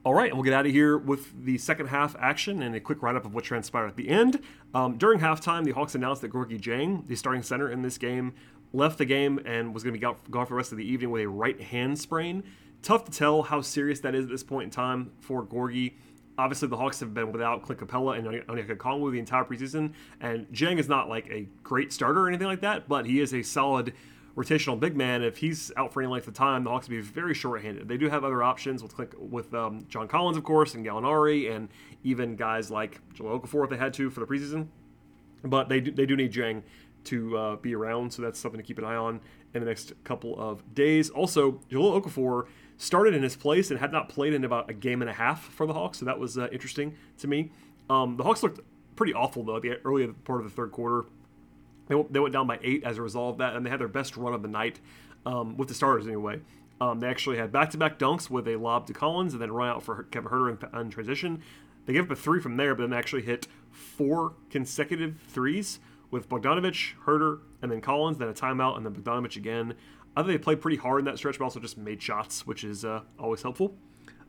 All 0.03 0.13
right, 0.13 0.29
and 0.29 0.37
we'll 0.37 0.43
get 0.43 0.53
out 0.53 0.65
of 0.65 0.71
here 0.71 0.97
with 0.97 1.43
the 1.43 1.57
second 1.57 1.87
half 1.87 2.15
action 2.19 2.61
and 2.61 2.73
a 2.75 2.79
quick 2.79 3.01
write 3.01 3.15
up 3.15 3.25
of 3.25 3.33
what 3.33 3.43
transpired 3.43 3.87
at 3.87 3.97
the 3.97 4.07
end. 4.07 4.41
Um, 4.73 4.97
during 4.97 5.19
halftime, 5.19 5.65
the 5.65 5.71
Hawks 5.71 5.95
announced 5.95 6.21
that 6.21 6.31
Gorgui 6.31 6.59
Dieng, 6.61 7.05
the 7.07 7.15
starting 7.15 7.43
center 7.43 7.69
in 7.69 7.81
this 7.81 7.97
game, 7.97 8.33
left 8.71 8.99
the 8.99 9.05
game 9.05 9.39
and 9.45 9.73
was 9.73 9.83
going 9.83 9.93
to 9.93 9.99
be 9.99 10.31
gone 10.31 10.45
for 10.45 10.53
the 10.53 10.55
rest 10.55 10.71
of 10.71 10.77
the 10.77 10.85
evening 10.85 11.11
with 11.11 11.23
a 11.23 11.27
right 11.27 11.59
hand 11.59 11.99
sprain. 11.99 12.43
Tough 12.81 13.05
to 13.05 13.11
tell 13.11 13.41
how 13.41 13.59
serious 13.59 13.99
that 14.01 14.15
is 14.15 14.25
at 14.25 14.29
this 14.29 14.43
point 14.43 14.65
in 14.65 14.69
time 14.69 15.11
for 15.19 15.43
Gorgui. 15.43 15.93
Obviously, 16.37 16.67
the 16.67 16.77
Hawks 16.77 16.99
have 16.99 17.13
been 17.13 17.31
without 17.31 17.63
Clint 17.63 17.81
Capela 17.81 18.17
and 18.17 18.27
Onyeka 18.27 18.77
Okongwu 18.77 19.11
the 19.11 19.19
entire 19.19 19.43
preseason, 19.43 19.93
and 20.21 20.47
Dieng 20.53 20.77
is 20.77 20.87
not 20.87 21.09
like 21.09 21.27
a 21.31 21.47
great 21.63 21.91
starter 21.91 22.21
or 22.21 22.27
anything 22.27 22.47
like 22.47 22.61
that, 22.61 22.87
but 22.87 23.07
he 23.07 23.19
is 23.19 23.33
a 23.33 23.41
solid 23.41 23.93
rotational 24.37 24.79
big 24.79 24.95
man, 24.95 25.23
if 25.23 25.37
he's 25.37 25.71
out 25.75 25.91
for 25.91 26.01
any 26.01 26.09
length 26.09 26.27
of 26.27 26.33
time, 26.35 26.63
the 26.63 26.69
Hawks 26.69 26.87
will 26.87 26.97
be 26.97 27.01
very 27.01 27.33
short-handed. 27.33 27.87
They 27.87 27.97
do 27.97 28.07
have 28.07 28.23
other 28.23 28.43
options 28.43 28.83
with 28.83 28.93
with 29.17 29.53
um, 29.53 29.85
John 29.89 30.07
Collins, 30.07 30.37
of 30.37 30.43
course, 30.43 30.75
and 30.75 30.85
Gallinari, 30.85 31.53
and 31.53 31.69
even 32.03 32.35
guys 32.35 32.69
like 32.69 33.01
Jahlil 33.15 33.41
Okafor 33.41 33.63
if 33.63 33.71
they 33.71 33.77
had 33.77 33.93
to 33.95 34.09
for 34.11 34.19
the 34.19 34.27
preseason. 34.27 34.67
But 35.43 35.69
they 35.69 35.81
do, 35.81 35.91
they 35.91 36.05
do 36.05 36.15
need 36.15 36.31
Dieng 36.31 36.61
to 37.05 37.37
uh, 37.37 37.55
be 37.55 37.73
around, 37.73 38.13
so 38.13 38.21
that's 38.21 38.39
something 38.39 38.59
to 38.59 38.65
keep 38.65 38.77
an 38.77 38.85
eye 38.85 38.95
on 38.95 39.21
in 39.53 39.61
the 39.61 39.67
next 39.67 39.93
couple 40.03 40.39
of 40.39 40.73
days. 40.75 41.09
Also, 41.09 41.53
Jahlil 41.71 42.01
Okafor 42.01 42.47
started 42.77 43.15
in 43.15 43.23
his 43.23 43.35
place 43.35 43.71
and 43.71 43.79
had 43.79 43.91
not 43.91 44.07
played 44.07 44.33
in 44.33 44.43
about 44.43 44.69
a 44.69 44.73
game 44.73 45.01
and 45.01 45.09
a 45.09 45.13
half 45.13 45.45
for 45.45 45.65
the 45.65 45.73
Hawks, 45.73 45.97
so 45.97 46.05
that 46.05 46.19
was 46.19 46.37
uh, 46.37 46.47
interesting 46.51 46.95
to 47.17 47.27
me. 47.27 47.51
Um, 47.89 48.17
the 48.17 48.23
Hawks 48.23 48.43
looked 48.43 48.59
pretty 48.95 49.13
awful 49.13 49.43
though 49.43 49.55
at 49.55 49.61
the 49.61 49.79
early 49.85 50.07
part 50.07 50.41
of 50.41 50.45
the 50.45 50.55
third 50.55 50.71
quarter. 50.71 51.05
They, 51.87 51.95
they 52.09 52.19
went 52.19 52.33
down 52.33 52.47
by 52.47 52.59
eight 52.61 52.83
as 52.83 52.97
a 52.97 53.01
result 53.01 53.33
of 53.33 53.37
that, 53.39 53.55
and 53.55 53.65
they 53.65 53.69
had 53.69 53.79
their 53.79 53.87
best 53.87 54.17
run 54.17 54.33
of 54.33 54.41
the 54.41 54.47
night 54.47 54.79
um, 55.25 55.57
with 55.57 55.67
the 55.67 55.73
starters 55.73 56.07
anyway. 56.07 56.41
Um, 56.79 56.99
they 56.99 57.07
actually 57.07 57.37
had 57.37 57.51
back-to-back 57.51 57.97
dunks 57.97 58.29
with 58.29 58.47
a 58.47 58.55
lob 58.55 58.85
to 58.87 58.93
Collins 58.93 59.33
and 59.33 59.41
then 59.41 59.51
run 59.51 59.69
out 59.69 59.83
for 59.83 60.03
Kevin 60.03 60.29
Huerter 60.29 60.73
in, 60.73 60.79
in 60.79 60.89
transition. 60.89 61.41
They 61.85 61.93
gave 61.93 62.03
up 62.03 62.11
a 62.11 62.15
three 62.15 62.39
from 62.39 62.57
there, 62.57 62.75
but 62.75 62.83
then 62.83 62.97
actually 62.97 63.23
hit 63.23 63.47
four 63.71 64.33
consecutive 64.49 65.15
threes 65.27 65.79
with 66.11 66.29
Bogdanovich, 66.29 66.93
Huerter, 67.05 67.39
and 67.61 67.71
then 67.71 67.81
Collins, 67.81 68.17
then 68.17 68.27
a 68.27 68.33
timeout, 68.33 68.77
and 68.77 68.85
then 68.85 68.93
Bogdanovich 68.93 69.37
again. 69.37 69.73
I 70.15 70.21
think 70.21 70.33
they 70.33 70.37
played 70.37 70.61
pretty 70.61 70.77
hard 70.77 70.99
in 70.99 71.05
that 71.05 71.17
stretch, 71.17 71.39
but 71.39 71.45
also 71.45 71.59
just 71.59 71.77
made 71.77 72.01
shots, 72.01 72.45
which 72.45 72.63
is 72.63 72.85
uh, 72.85 73.01
always 73.19 73.41
helpful. 73.41 73.75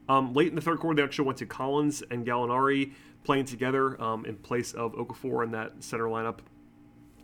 Um, 0.08 0.32
late 0.32 0.48
in 0.48 0.54
the 0.54 0.60
third 0.60 0.78
quarter, 0.78 0.96
they 0.96 1.02
actually 1.02 1.26
went 1.26 1.38
to 1.38 1.46
Collins 1.46 2.02
and 2.10 2.26
Gallinari 2.26 2.92
playing 3.24 3.44
together 3.44 4.00
um, 4.02 4.24
in 4.24 4.36
place 4.36 4.72
of 4.72 4.92
Okafor 4.94 5.44
in 5.44 5.50
that 5.52 5.72
center 5.80 6.04
lineup. 6.04 6.38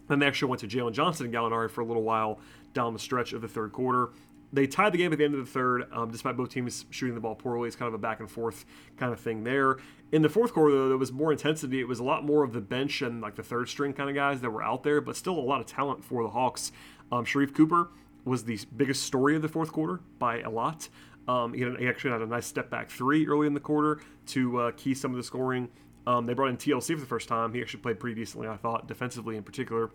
Then 0.09 0.19
they 0.19 0.27
actually 0.27 0.49
went 0.49 0.61
to 0.61 0.69
Jalen 0.69 0.93
Johnson 0.93 1.27
and 1.27 1.35
Gallinari 1.35 1.71
for 1.71 1.81
a 1.81 1.85
little 1.85 2.03
while 2.03 2.41
down 2.73 2.93
the 2.93 2.99
stretch 2.99 3.33
of 3.33 3.41
the 3.41 3.49
third 3.49 3.73
quarter. 3.73 4.11
They 4.53 4.69
tied 4.69 4.93
the 4.93 4.99
game 4.99 5.13
at 5.13 5.19
the 5.19 5.25
end 5.25 5.35
of 5.35 5.45
the 5.45 5.51
third, 5.51 5.87
um, 5.93 6.11
despite 6.11 6.37
both 6.37 6.51
teams 6.51 6.87
shooting 6.91 7.15
the 7.15 7.21
ball 7.21 7.35
poorly. 7.35 7.67
It's 7.67 7.77
kind 7.77 7.89
of 7.89 7.95
a 7.95 7.99
back 7.99 8.21
and 8.21 8.31
forth 8.31 8.65
kind 8.97 9.13
of 9.13 9.19
thing 9.19 9.43
there. 9.43 9.79
In 10.13 10.23
the 10.23 10.29
fourth 10.29 10.53
quarter, 10.53 10.77
though, 10.77 10.89
there 10.89 10.97
was 10.99 11.11
more 11.11 11.33
intensity. 11.33 11.81
It 11.81 11.89
was 11.89 11.99
a 11.99 12.05
lot 12.05 12.25
more 12.25 12.45
of 12.45 12.53
the 12.53 12.61
bench 12.61 13.03
and 13.03 13.21
like 13.21 13.35
the 13.35 13.43
third 13.43 13.69
string 13.69 13.93
kind 13.93 14.09
of 14.09 14.15
guys 14.15 14.41
that 14.43 14.51
were 14.51 14.63
out 14.63 14.85
there, 14.85 15.01
but 15.01 15.17
still 15.17 15.37
a 15.37 15.41
lot 15.41 15.61
of 15.61 15.67
talent 15.67 16.05
for 16.05 16.23
the 16.23 16.29
Hawks. 16.29 16.71
Um, 17.11 17.25
Sharife 17.25 17.55
Cooper 17.55 17.91
was 18.25 18.45
the 18.45 18.59
biggest 18.77 19.03
story 19.03 19.35
of 19.35 19.43
the 19.43 19.49
fourth 19.49 19.73
quarter 19.73 20.01
by 20.21 20.41
a 20.41 20.51
lot. 20.51 20.89
Um, 21.27 21.53
he, 21.55 21.65
he, 21.79 21.89
actually 21.89 22.11
had 22.11 22.21
a 22.21 22.27
nice 22.27 22.47
step 22.47 22.71
back 22.71 22.91
three 22.91 23.27
early 23.27 23.47
in 23.47 23.55
the 23.55 23.61
quarter 23.61 24.01
to 24.27 24.59
uh, 24.59 24.71
key 24.77 24.95
some 24.95 25.11
of 25.11 25.17
the 25.17 25.23
scoring. 25.23 25.69
Um, 26.07 26.27
they 26.27 26.35
brought 26.35 26.51
in 26.51 26.57
TLC 26.57 26.95
for 26.95 27.01
the 27.01 27.07
first 27.07 27.29
time. 27.29 27.55
He 27.55 27.61
actually 27.61 27.81
played 27.81 27.99
pretty 27.99 28.21
decently, 28.21 28.49
I 28.49 28.57
thought, 28.57 28.87
defensively 28.87 29.37
in 29.37 29.43
particular. 29.43 29.91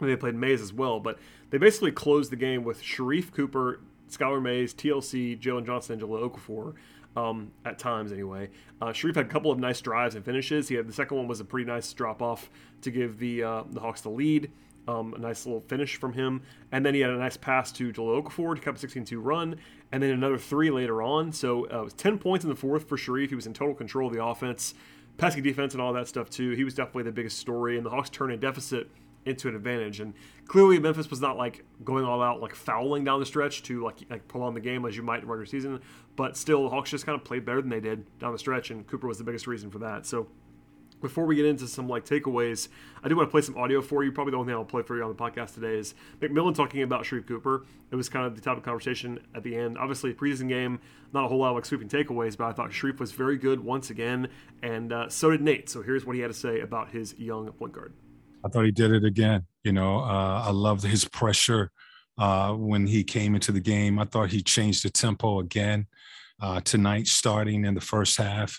They 0.00 0.16
played 0.16 0.34
Mays 0.34 0.60
as 0.60 0.72
well, 0.72 1.00
but 1.00 1.18
they 1.50 1.58
basically 1.58 1.92
closed 1.92 2.32
the 2.32 2.36
game 2.36 2.64
with 2.64 2.82
Sharife 2.82 3.32
Cooper, 3.32 3.80
Skylar 4.10 4.42
Mays, 4.42 4.74
TLC, 4.74 5.38
Jalen 5.38 5.66
Johnson, 5.66 5.94
and 5.94 6.02
Jahlil 6.02 6.30
Okafor. 6.30 6.74
Um, 7.16 7.52
at 7.64 7.78
times, 7.78 8.10
anyway. 8.10 8.50
Uh, 8.82 8.86
Sharife 8.86 9.14
had 9.14 9.26
a 9.26 9.28
couple 9.28 9.52
of 9.52 9.60
nice 9.60 9.80
drives 9.80 10.16
and 10.16 10.24
finishes. 10.24 10.66
He 10.66 10.74
had 10.74 10.88
the 10.88 10.92
second 10.92 11.16
one 11.16 11.28
was 11.28 11.38
a 11.38 11.44
pretty 11.44 11.64
nice 11.64 11.92
drop 11.92 12.20
off 12.20 12.50
to 12.82 12.90
give 12.90 13.18
the 13.20 13.44
uh, 13.44 13.62
the 13.70 13.78
Hawks 13.78 14.00
the 14.00 14.08
lead. 14.08 14.50
Um, 14.88 15.14
a 15.14 15.18
nice 15.18 15.46
little 15.46 15.62
finish 15.62 15.96
from 15.96 16.12
him, 16.12 16.42
and 16.72 16.84
then 16.84 16.92
he 16.92 17.00
had 17.00 17.10
a 17.10 17.16
nice 17.16 17.36
pass 17.36 17.70
to 17.72 17.92
Jahlil 17.92 18.22
Okafor 18.22 18.56
to 18.56 18.60
cut 18.60 18.82
a 18.82 18.86
16-2 18.86 19.16
run, 19.18 19.56
and 19.92 20.02
then 20.02 20.10
another 20.10 20.36
three 20.36 20.70
later 20.70 21.00
on. 21.00 21.32
So 21.32 21.66
uh, 21.72 21.82
it 21.82 21.84
was 21.84 21.94
10 21.94 22.18
points 22.18 22.44
in 22.44 22.50
the 22.50 22.56
fourth 22.56 22.86
for 22.86 22.98
Sharife. 22.98 23.28
He 23.28 23.34
was 23.34 23.46
in 23.46 23.54
total 23.54 23.74
control 23.74 24.08
of 24.08 24.14
the 24.14 24.22
offense, 24.22 24.74
passing 25.16 25.42
defense, 25.42 25.74
and 25.74 25.82
all 25.82 25.92
that 25.92 26.08
stuff 26.08 26.30
too. 26.30 26.50
He 26.52 26.64
was 26.64 26.74
definitely 26.74 27.04
the 27.04 27.12
biggest 27.12 27.38
story, 27.38 27.76
and 27.76 27.84
the 27.84 27.90
Hawks 27.90 28.10
turned 28.10 28.32
a 28.32 28.36
deficit 28.36 28.88
into 29.26 29.48
an 29.48 29.54
advantage. 29.54 30.00
And 30.00 30.14
clearly, 30.46 30.78
Memphis 30.78 31.10
was 31.10 31.20
not 31.20 31.36
like 31.36 31.64
going 31.84 32.04
all 32.04 32.22
out, 32.22 32.40
like 32.40 32.54
fouling 32.54 33.04
down 33.04 33.20
the 33.20 33.26
stretch 33.26 33.62
to 33.64 33.82
like 33.82 33.98
like 34.10 34.28
prolong 34.28 34.54
the 34.54 34.60
game 34.60 34.84
as 34.84 34.96
you 34.96 35.02
might 35.02 35.22
in 35.22 35.28
regular 35.28 35.46
season. 35.46 35.80
But 36.16 36.36
still, 36.36 36.64
the 36.64 36.68
Hawks 36.70 36.90
just 36.90 37.06
kind 37.06 37.18
of 37.18 37.24
played 37.24 37.44
better 37.44 37.60
than 37.60 37.70
they 37.70 37.80
did 37.80 38.18
down 38.18 38.32
the 38.32 38.38
stretch, 38.38 38.70
and 38.70 38.86
Cooper 38.86 39.06
was 39.06 39.18
the 39.18 39.24
biggest 39.24 39.46
reason 39.46 39.70
for 39.70 39.78
that. 39.80 40.06
So. 40.06 40.28
Before 41.04 41.26
we 41.26 41.36
get 41.36 41.44
into 41.44 41.68
some 41.68 41.86
like 41.86 42.06
takeaways, 42.06 42.68
I 43.02 43.08
do 43.08 43.16
want 43.16 43.28
to 43.28 43.30
play 43.30 43.42
some 43.42 43.58
audio 43.58 43.82
for 43.82 44.02
you. 44.02 44.10
Probably 44.10 44.30
the 44.30 44.38
only 44.38 44.50
thing 44.50 44.58
I'll 44.58 44.64
play 44.64 44.80
for 44.80 44.96
you 44.96 45.02
on 45.02 45.10
the 45.10 45.14
podcast 45.14 45.52
today 45.52 45.76
is 45.76 45.94
McMillan 46.22 46.54
talking 46.54 46.80
about 46.80 47.04
Sharife 47.04 47.26
Cooper. 47.26 47.66
It 47.90 47.94
was 47.94 48.08
kind 48.08 48.24
of 48.24 48.34
the 48.34 48.40
type 48.40 48.56
of 48.56 48.62
conversation 48.62 49.20
at 49.34 49.42
the 49.42 49.54
end. 49.54 49.76
Obviously, 49.76 50.14
preseason 50.14 50.48
game, 50.48 50.80
not 51.12 51.26
a 51.26 51.28
whole 51.28 51.40
lot 51.40 51.50
of 51.50 51.56
like 51.56 51.66
sweeping 51.66 51.90
takeaways, 51.90 52.38
but 52.38 52.46
I 52.46 52.52
thought 52.52 52.72
Shreve 52.72 52.98
was 52.98 53.12
very 53.12 53.36
good 53.36 53.60
once 53.60 53.90
again, 53.90 54.28
and 54.62 54.94
uh, 54.94 55.10
so 55.10 55.30
did 55.30 55.42
Nate. 55.42 55.68
So 55.68 55.82
here's 55.82 56.06
what 56.06 56.16
he 56.16 56.22
had 56.22 56.30
to 56.30 56.38
say 56.38 56.60
about 56.60 56.88
his 56.88 57.14
young 57.18 57.52
point 57.52 57.74
guard. 57.74 57.92
I 58.42 58.48
thought 58.48 58.64
he 58.64 58.72
did 58.72 58.90
it 58.90 59.04
again. 59.04 59.44
You 59.62 59.72
know, 59.72 59.98
uh, 59.98 60.44
I 60.46 60.52
loved 60.52 60.84
his 60.84 61.04
pressure 61.04 61.70
uh, 62.16 62.54
when 62.54 62.86
he 62.86 63.04
came 63.04 63.34
into 63.34 63.52
the 63.52 63.60
game. 63.60 63.98
I 63.98 64.06
thought 64.06 64.30
he 64.30 64.42
changed 64.42 64.86
the 64.86 64.90
tempo 64.90 65.40
again 65.40 65.86
uh, 66.40 66.62
tonight, 66.62 67.08
starting 67.08 67.66
in 67.66 67.74
the 67.74 67.82
first 67.82 68.16
half, 68.16 68.58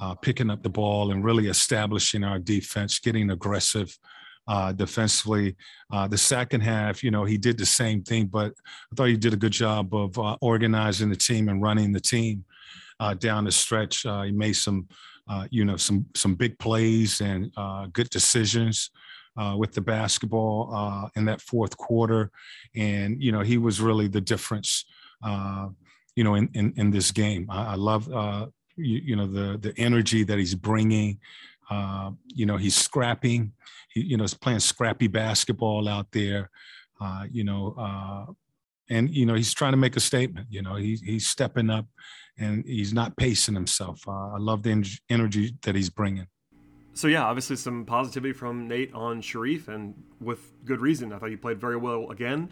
uh, 0.00 0.14
picking 0.14 0.50
up 0.50 0.62
the 0.62 0.68
ball 0.68 1.10
and 1.10 1.24
really 1.24 1.48
establishing 1.48 2.24
our 2.24 2.38
defense, 2.38 2.98
getting 2.98 3.30
aggressive. 3.30 3.96
Uh, 4.48 4.70
defensively, 4.70 5.56
uh, 5.92 6.06
the 6.06 6.16
second 6.16 6.60
half, 6.60 7.02
you 7.02 7.10
know, 7.10 7.24
he 7.24 7.36
did 7.36 7.58
the 7.58 7.66
same 7.66 8.00
thing, 8.04 8.26
but 8.26 8.52
I 8.92 8.94
thought 8.94 9.08
he 9.08 9.16
did 9.16 9.32
a 9.32 9.36
good 9.36 9.50
job 9.50 9.92
of 9.92 10.16
organizing 10.40 11.10
the 11.10 11.16
team 11.16 11.48
and 11.48 11.60
running 11.60 11.90
the 11.90 11.98
team 11.98 12.44
down 13.18 13.42
the 13.42 13.50
stretch. 13.50 14.02
he 14.02 14.30
made 14.30 14.52
some, 14.52 14.86
you 15.50 15.64
know, 15.64 15.76
some 15.76 16.06
some 16.14 16.36
big 16.36 16.56
plays 16.60 17.20
and 17.20 17.52
good 17.92 18.08
decisions 18.10 18.92
uh, 19.36 19.54
with 19.56 19.72
the 19.72 19.80
basketball 19.80 20.70
uh, 20.74 21.08
in 21.16 21.24
that 21.26 21.40
fourth 21.40 21.76
quarter, 21.76 22.30
and 22.74 23.22
you 23.22 23.32
know 23.32 23.40
he 23.40 23.58
was 23.58 23.80
really 23.80 24.08
the 24.08 24.20
difference, 24.20 24.84
uh, 25.22 25.68
you 26.14 26.24
know, 26.24 26.34
in, 26.34 26.48
in, 26.54 26.72
in 26.76 26.90
this 26.90 27.10
game. 27.10 27.46
I, 27.50 27.72
I 27.72 27.74
love 27.74 28.10
uh, 28.12 28.46
you, 28.76 29.00
you, 29.04 29.16
know 29.16 29.26
the 29.26 29.58
the 29.58 29.74
energy 29.78 30.24
that 30.24 30.38
he's 30.38 30.54
bringing. 30.54 31.18
Uh, 31.70 32.12
you 32.26 32.46
know, 32.46 32.56
he's 32.56 32.76
scrapping. 32.76 33.52
He, 33.90 34.02
you 34.02 34.16
know, 34.16 34.24
he's 34.24 34.34
playing 34.34 34.60
scrappy 34.60 35.08
basketball 35.08 35.88
out 35.88 36.06
there. 36.12 36.50
Uh, 37.00 37.24
you 37.30 37.44
know, 37.44 38.36
and 38.88 39.10
you 39.10 39.26
know 39.26 39.34
he's 39.34 39.52
trying 39.52 39.72
to 39.72 39.78
make 39.78 39.96
a 39.96 40.00
statement. 40.00 40.46
You 40.50 40.62
know, 40.62 40.76
he's 40.76 41.00
he's 41.00 41.26
stepping 41.26 41.70
up, 41.70 41.86
and 42.38 42.64
he's 42.64 42.92
not 42.94 43.16
pacing 43.16 43.54
himself. 43.54 44.06
I 44.08 44.38
love 44.38 44.62
the 44.62 44.98
energy 45.10 45.56
that 45.62 45.74
he's 45.74 45.90
bringing 45.90 46.26
so 46.96 47.08
yeah, 47.08 47.24
obviously 47.24 47.56
some 47.56 47.84
positivity 47.84 48.32
from 48.32 48.66
Nate 48.66 48.92
on 48.94 49.20
Sharife, 49.20 49.68
and 49.68 49.94
with 50.18 50.52
good 50.64 50.80
reason. 50.80 51.12
I 51.12 51.18
thought 51.18 51.28
he 51.28 51.36
played 51.36 51.60
very 51.60 51.76
well 51.76 52.10
again. 52.10 52.48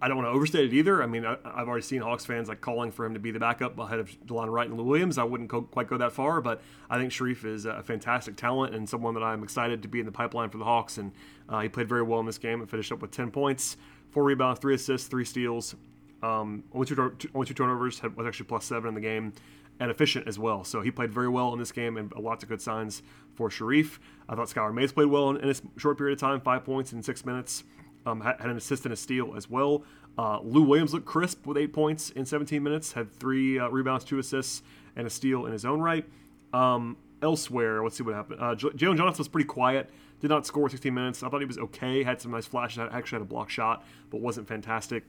I 0.00 0.06
don't 0.06 0.16
want 0.16 0.28
to 0.28 0.30
overstate 0.30 0.72
it 0.72 0.76
either. 0.76 1.02
I 1.02 1.06
mean, 1.06 1.24
I, 1.26 1.36
have 1.56 1.66
already 1.68 1.82
seen 1.82 2.02
Hawks 2.02 2.24
fans 2.24 2.48
like 2.48 2.60
calling 2.60 2.92
for 2.92 3.04
him 3.04 3.14
to 3.14 3.20
be 3.20 3.32
the 3.32 3.40
backup 3.40 3.76
ahead 3.78 3.98
of 3.98 4.10
Delon 4.26 4.48
Wright 4.48 4.68
and 4.68 4.78
Lou 4.78 4.84
Williams. 4.84 5.18
I 5.18 5.24
wouldn't 5.24 5.50
co- 5.50 5.62
quite 5.62 5.88
go 5.88 5.98
that 5.98 6.12
far, 6.12 6.40
but 6.40 6.62
I 6.88 6.98
think 6.98 7.10
Sharife 7.10 7.44
is 7.44 7.64
a 7.64 7.82
fantastic 7.82 8.36
talent 8.36 8.74
and 8.74 8.88
someone 8.88 9.14
that 9.14 9.24
I'm 9.24 9.42
excited 9.42 9.82
to 9.82 9.88
be 9.88 9.98
in 9.98 10.06
the 10.06 10.12
pipeline 10.12 10.50
for 10.50 10.58
the 10.58 10.64
Hawks. 10.64 10.98
And 10.98 11.12
uh, 11.48 11.60
he 11.60 11.68
played 11.68 11.88
very 11.88 12.02
well 12.02 12.20
in 12.20 12.26
this 12.26 12.38
game 12.38 12.60
and 12.60 12.70
finished 12.70 12.92
up 12.92 13.02
with 13.02 13.10
10 13.10 13.32
points, 13.32 13.76
four 14.10 14.22
rebounds, 14.22 14.60
three 14.60 14.74
assists, 14.74 15.08
three 15.08 15.24
steals. 15.24 15.74
Um, 16.22 16.62
only 16.72 16.86
two, 16.86 17.16
only 17.34 17.46
two 17.46 17.54
turnovers. 17.54 17.98
Had, 17.98 18.16
was 18.16 18.26
actually 18.26 18.46
plus 18.46 18.66
seven 18.66 18.88
in 18.88 18.94
the 18.94 19.00
game 19.00 19.32
and 19.80 19.90
efficient 19.90 20.28
as 20.28 20.38
well. 20.38 20.64
So 20.64 20.80
he 20.80 20.90
played 20.90 21.12
very 21.12 21.28
well 21.28 21.52
in 21.52 21.58
this 21.58 21.72
game 21.72 21.96
and 21.96 22.12
lots 22.16 22.42
of 22.42 22.48
good 22.48 22.60
signs 22.60 23.02
for 23.34 23.48
Sharife. 23.48 23.98
I 24.28 24.34
thought 24.34 24.48
Skylar 24.48 24.74
Mays 24.74 24.92
played 24.92 25.06
well 25.08 25.30
in, 25.30 25.36
in 25.38 25.48
a 25.48 25.54
short 25.76 25.98
period 25.98 26.14
of 26.14 26.20
time, 26.20 26.40
five 26.40 26.64
points 26.64 26.92
in 26.92 27.02
six 27.02 27.24
minutes. 27.24 27.64
Um, 28.06 28.20
had, 28.20 28.40
had, 28.40 28.50
an 28.50 28.56
assist 28.56 28.84
and 28.84 28.92
a 28.92 28.96
steal 28.96 29.34
as 29.36 29.50
well. 29.50 29.84
Uh, 30.16 30.40
Lou 30.42 30.62
Williams 30.62 30.94
looked 30.94 31.06
crisp 31.06 31.46
with 31.46 31.56
eight 31.56 31.72
points 31.72 32.10
in 32.10 32.24
17 32.24 32.62
minutes, 32.62 32.92
had 32.92 33.12
three 33.12 33.58
uh, 33.58 33.68
rebounds, 33.68 34.04
two 34.04 34.18
assists, 34.18 34.62
and 34.96 35.06
a 35.06 35.10
steal 35.10 35.46
in 35.46 35.52
his 35.52 35.64
own 35.64 35.80
right. 35.80 36.04
Um, 36.52 36.96
elsewhere, 37.22 37.82
let's 37.82 37.96
see 37.96 38.02
what 38.02 38.14
happened. 38.14 38.40
Uh, 38.40 38.54
J- 38.54 38.70
Jalen 38.70 38.96
Johnson 38.96 39.18
was 39.18 39.28
pretty 39.28 39.46
quiet, 39.46 39.90
did 40.20 40.28
not 40.28 40.46
score 40.46 40.68
16 40.68 40.92
minutes. 40.92 41.22
I 41.22 41.28
thought 41.28 41.40
he 41.40 41.46
was 41.46 41.58
okay, 41.58 42.02
had 42.02 42.20
some 42.20 42.32
nice 42.32 42.46
flashes, 42.46 42.78
actually 42.78 43.16
had 43.16 43.22
a 43.22 43.26
block 43.26 43.50
shot, 43.50 43.84
but 44.10 44.20
wasn't 44.20 44.48
fantastic 44.48 45.04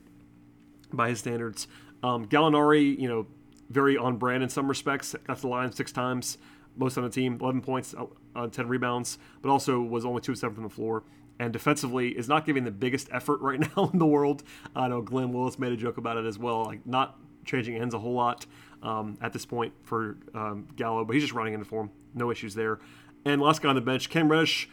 by 0.92 1.08
his 1.08 1.18
standards. 1.20 1.66
Um, 2.02 2.26
Gallinari, 2.26 2.98
you 2.98 3.08
know, 3.08 3.26
very 3.68 3.96
on 3.96 4.16
brand 4.16 4.42
in 4.42 4.48
some 4.48 4.68
respects. 4.68 5.14
Got 5.26 5.36
to 5.36 5.42
the 5.42 5.48
line 5.48 5.72
six 5.72 5.92
times, 5.92 6.38
most 6.76 6.96
on 6.98 7.04
the 7.04 7.10
team, 7.10 7.38
11 7.40 7.60
points 7.62 7.94
on 7.94 8.08
uh, 8.34 8.46
10 8.46 8.68
rebounds, 8.68 9.18
but 9.42 9.50
also 9.50 9.80
was 9.80 10.04
only 10.04 10.20
2 10.20 10.34
7 10.34 10.54
from 10.54 10.64
the 10.64 10.70
floor. 10.70 11.02
And 11.40 11.54
defensively 11.54 12.10
is 12.10 12.28
not 12.28 12.44
giving 12.44 12.64
the 12.64 12.70
biggest 12.70 13.08
effort 13.10 13.40
right 13.40 13.58
now 13.76 13.90
in 13.92 13.98
the 13.98 14.06
world. 14.06 14.44
I 14.76 14.88
know 14.88 15.00
Glenn 15.00 15.32
Willis 15.32 15.58
made 15.58 15.72
a 15.72 15.76
joke 15.76 15.96
about 15.96 16.18
it 16.18 16.26
as 16.26 16.38
well, 16.38 16.64
like 16.64 16.86
not 16.86 17.18
changing 17.44 17.76
ends 17.76 17.94
a 17.94 17.98
whole 17.98 18.12
lot 18.12 18.44
um, 18.82 19.16
at 19.22 19.32
this 19.32 19.46
point 19.46 19.72
for 19.82 20.18
um, 20.34 20.68
Gallo, 20.76 21.04
but 21.04 21.14
he's 21.14 21.22
just 21.22 21.32
running 21.32 21.54
into 21.54 21.64
form. 21.64 21.90
No 22.14 22.30
issues 22.30 22.54
there. 22.54 22.78
And 23.24 23.40
last 23.40 23.62
guy 23.62 23.70
on 23.70 23.74
the 23.74 23.80
bench, 23.80 24.10
Cam 24.10 24.30
Reddish, 24.30 24.68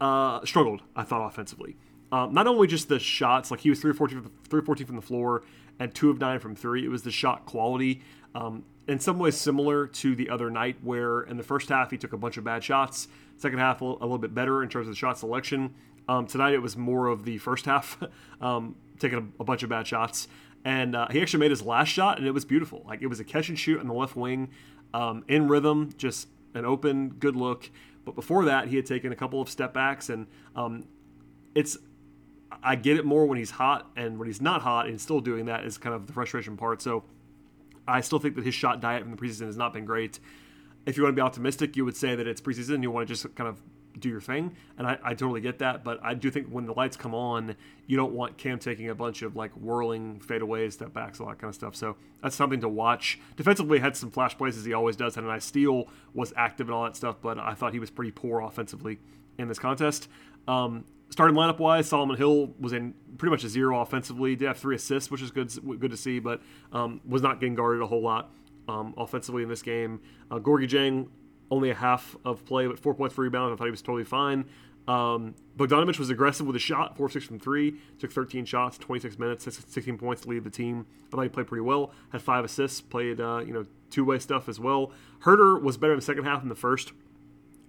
uh, 0.00 0.44
struggled, 0.44 0.82
I 0.94 1.02
thought, 1.02 1.26
offensively. 1.26 1.76
Um, 2.10 2.34
not 2.34 2.46
only 2.46 2.66
just 2.66 2.88
the 2.88 2.98
shots, 2.98 3.50
like 3.50 3.60
he 3.60 3.70
was 3.70 3.80
3 3.80 3.94
14, 3.94 4.30
3 4.44 4.60
14 4.60 4.86
from 4.86 4.96
the 4.96 5.02
floor 5.02 5.42
and 5.78 5.94
2 5.94 6.10
of 6.10 6.20
9 6.20 6.38
from 6.40 6.54
3, 6.54 6.84
it 6.84 6.88
was 6.88 7.02
the 7.02 7.10
shot 7.10 7.46
quality 7.46 8.02
um, 8.34 8.64
in 8.88 8.98
some 8.98 9.18
ways, 9.18 9.36
similar 9.36 9.86
to 9.86 10.16
the 10.16 10.28
other 10.28 10.50
night, 10.50 10.76
where 10.82 11.22
in 11.22 11.36
the 11.36 11.42
first 11.42 11.68
half 11.68 11.90
he 11.90 11.98
took 11.98 12.12
a 12.12 12.16
bunch 12.16 12.36
of 12.36 12.44
bad 12.44 12.64
shots. 12.64 13.08
Second 13.36 13.58
half 13.58 13.80
a 13.80 13.84
little 13.84 14.18
bit 14.18 14.34
better 14.34 14.62
in 14.62 14.68
terms 14.68 14.86
of 14.86 14.92
the 14.92 14.96
shot 14.96 15.18
selection. 15.18 15.74
Um, 16.08 16.26
tonight 16.26 16.54
it 16.54 16.62
was 16.62 16.76
more 16.76 17.06
of 17.06 17.24
the 17.24 17.38
first 17.38 17.66
half, 17.66 18.02
um, 18.40 18.76
taking 18.98 19.18
a, 19.18 19.42
a, 19.42 19.44
bunch 19.44 19.62
of 19.62 19.68
bad 19.68 19.86
shots, 19.86 20.28
and 20.64 20.96
uh, 20.96 21.08
he 21.10 21.20
actually 21.20 21.40
made 21.40 21.50
his 21.50 21.62
last 21.62 21.88
shot, 21.88 22.18
and 22.18 22.26
it 22.26 22.32
was 22.32 22.44
beautiful. 22.44 22.82
Like 22.86 23.02
it 23.02 23.06
was 23.06 23.20
a 23.20 23.24
catch 23.24 23.48
and 23.48 23.58
shoot 23.58 23.80
on 23.80 23.86
the 23.86 23.94
left 23.94 24.16
wing, 24.16 24.50
um, 24.94 25.24
in 25.28 25.48
rhythm, 25.48 25.90
just 25.96 26.28
an 26.54 26.64
open, 26.64 27.10
good 27.10 27.36
look. 27.36 27.70
But 28.04 28.14
before 28.14 28.44
that, 28.46 28.68
he 28.68 28.76
had 28.76 28.86
taken 28.86 29.12
a 29.12 29.16
couple 29.16 29.40
of 29.40 29.48
step 29.48 29.72
backs, 29.72 30.10
and 30.10 30.26
um, 30.56 30.86
it's 31.54 31.78
I 32.62 32.76
get 32.76 32.96
it 32.96 33.04
more 33.04 33.26
when 33.26 33.38
he's 33.38 33.52
hot, 33.52 33.90
and 33.96 34.18
when 34.18 34.28
he's 34.28 34.40
not 34.40 34.62
hot, 34.62 34.86
and 34.86 35.00
still 35.00 35.20
doing 35.20 35.46
that 35.46 35.64
is 35.64 35.78
kind 35.78 35.94
of 35.94 36.06
the 36.06 36.12
frustration 36.12 36.56
part. 36.56 36.82
So 36.82 37.04
I 37.86 38.00
still 38.00 38.18
think 38.18 38.34
that 38.36 38.44
his 38.44 38.54
shot 38.54 38.80
diet 38.80 39.02
from 39.02 39.10
the 39.10 39.16
preseason 39.16 39.46
has 39.46 39.56
not 39.56 39.72
been 39.72 39.84
great. 39.84 40.18
If 40.84 40.96
you 40.96 41.04
want 41.04 41.14
to 41.14 41.20
be 41.20 41.24
optimistic, 41.24 41.76
you 41.76 41.84
would 41.84 41.96
say 41.96 42.14
that 42.14 42.26
it's 42.26 42.40
preseason. 42.40 42.82
You 42.82 42.90
want 42.90 43.06
to 43.06 43.14
just 43.14 43.34
kind 43.36 43.48
of 43.48 43.60
do 43.98 44.08
your 44.08 44.20
thing, 44.20 44.56
and 44.78 44.86
I, 44.86 44.98
I 45.02 45.10
totally 45.10 45.40
get 45.40 45.58
that. 45.58 45.84
But 45.84 46.00
I 46.02 46.14
do 46.14 46.30
think 46.30 46.48
when 46.48 46.66
the 46.66 46.72
lights 46.72 46.96
come 46.96 47.14
on, 47.14 47.56
you 47.86 47.96
don't 47.96 48.12
want 48.12 48.38
Cam 48.38 48.58
taking 48.58 48.88
a 48.88 48.94
bunch 48.94 49.22
of 49.22 49.36
like 49.36 49.52
whirling 49.52 50.20
fadeaways, 50.24 50.72
step 50.72 50.92
backs, 50.92 51.20
all 51.20 51.28
that 51.28 51.38
kind 51.38 51.48
of 51.48 51.54
stuff. 51.54 51.76
So 51.76 51.96
that's 52.22 52.34
something 52.34 52.60
to 52.60 52.68
watch. 52.68 53.20
Defensively, 53.36 53.78
had 53.78 53.96
some 53.96 54.10
flash 54.10 54.36
plays 54.36 54.56
as 54.56 54.64
he 54.64 54.72
always 54.72 54.96
does. 54.96 55.14
Had 55.14 55.24
a 55.24 55.28
nice 55.28 55.44
steal, 55.44 55.88
was 56.14 56.32
active 56.36 56.68
and 56.68 56.74
all 56.74 56.84
that 56.84 56.96
stuff. 56.96 57.16
But 57.22 57.38
I 57.38 57.54
thought 57.54 57.72
he 57.72 57.78
was 57.78 57.90
pretty 57.90 58.10
poor 58.10 58.40
offensively 58.40 58.98
in 59.38 59.48
this 59.48 59.58
contest. 59.58 60.08
Um, 60.48 60.84
starting 61.10 61.36
lineup 61.36 61.58
wise, 61.58 61.88
Solomon 61.88 62.16
Hill 62.16 62.54
was 62.58 62.72
in 62.72 62.94
pretty 63.18 63.30
much 63.30 63.44
a 63.44 63.48
zero 63.48 63.80
offensively. 63.80 64.34
Did 64.36 64.48
have 64.48 64.58
three 64.58 64.76
assists, 64.76 65.10
which 65.10 65.22
is 65.22 65.30
good 65.30 65.52
good 65.78 65.90
to 65.90 65.96
see, 65.96 66.18
but 66.18 66.40
um, 66.72 67.00
was 67.06 67.22
not 67.22 67.40
getting 67.40 67.54
guarded 67.54 67.82
a 67.82 67.86
whole 67.86 68.02
lot 68.02 68.32
um, 68.68 68.94
offensively 68.96 69.42
in 69.42 69.48
this 69.48 69.62
game. 69.62 70.00
Uh, 70.30 70.38
Gorgui 70.38 70.68
Dieng 70.68 71.08
only 71.50 71.70
a 71.70 71.74
half 71.74 72.16
of 72.24 72.44
play, 72.46 72.66
but 72.66 72.78
four 72.78 72.94
points 72.94 73.14
for 73.14 73.22
rebound. 73.22 73.52
I 73.52 73.56
thought 73.56 73.64
he 73.64 73.70
was 73.70 73.82
totally 73.82 74.04
fine. 74.04 74.46
Um, 74.88 75.34
Bogdanovich 75.56 75.98
was 75.98 76.10
aggressive 76.10 76.46
with 76.46 76.56
a 76.56 76.60
shot, 76.60 76.96
4 76.96 77.08
6 77.08 77.26
from 77.26 77.38
3, 77.38 77.76
took 77.98 78.10
13 78.10 78.44
shots, 78.44 78.78
26 78.78 79.18
minutes, 79.18 79.44
16 79.44 79.96
points 79.96 80.22
to 80.22 80.28
lead 80.28 80.44
the 80.44 80.50
team. 80.50 80.86
I 81.06 81.10
thought 81.16 81.22
he 81.22 81.28
played 81.28 81.46
pretty 81.46 81.62
well, 81.62 81.92
had 82.10 82.22
five 82.22 82.44
assists, 82.44 82.80
played 82.80 83.20
uh, 83.20 83.42
you 83.46 83.52
know 83.52 83.64
two 83.90 84.04
way 84.04 84.18
stuff 84.18 84.48
as 84.48 84.58
well. 84.58 84.90
Huerter 85.20 85.60
was 85.60 85.76
better 85.76 85.92
in 85.92 85.98
the 85.98 86.04
second 86.04 86.24
half 86.24 86.40
than 86.40 86.48
the 86.48 86.56
first, 86.56 86.92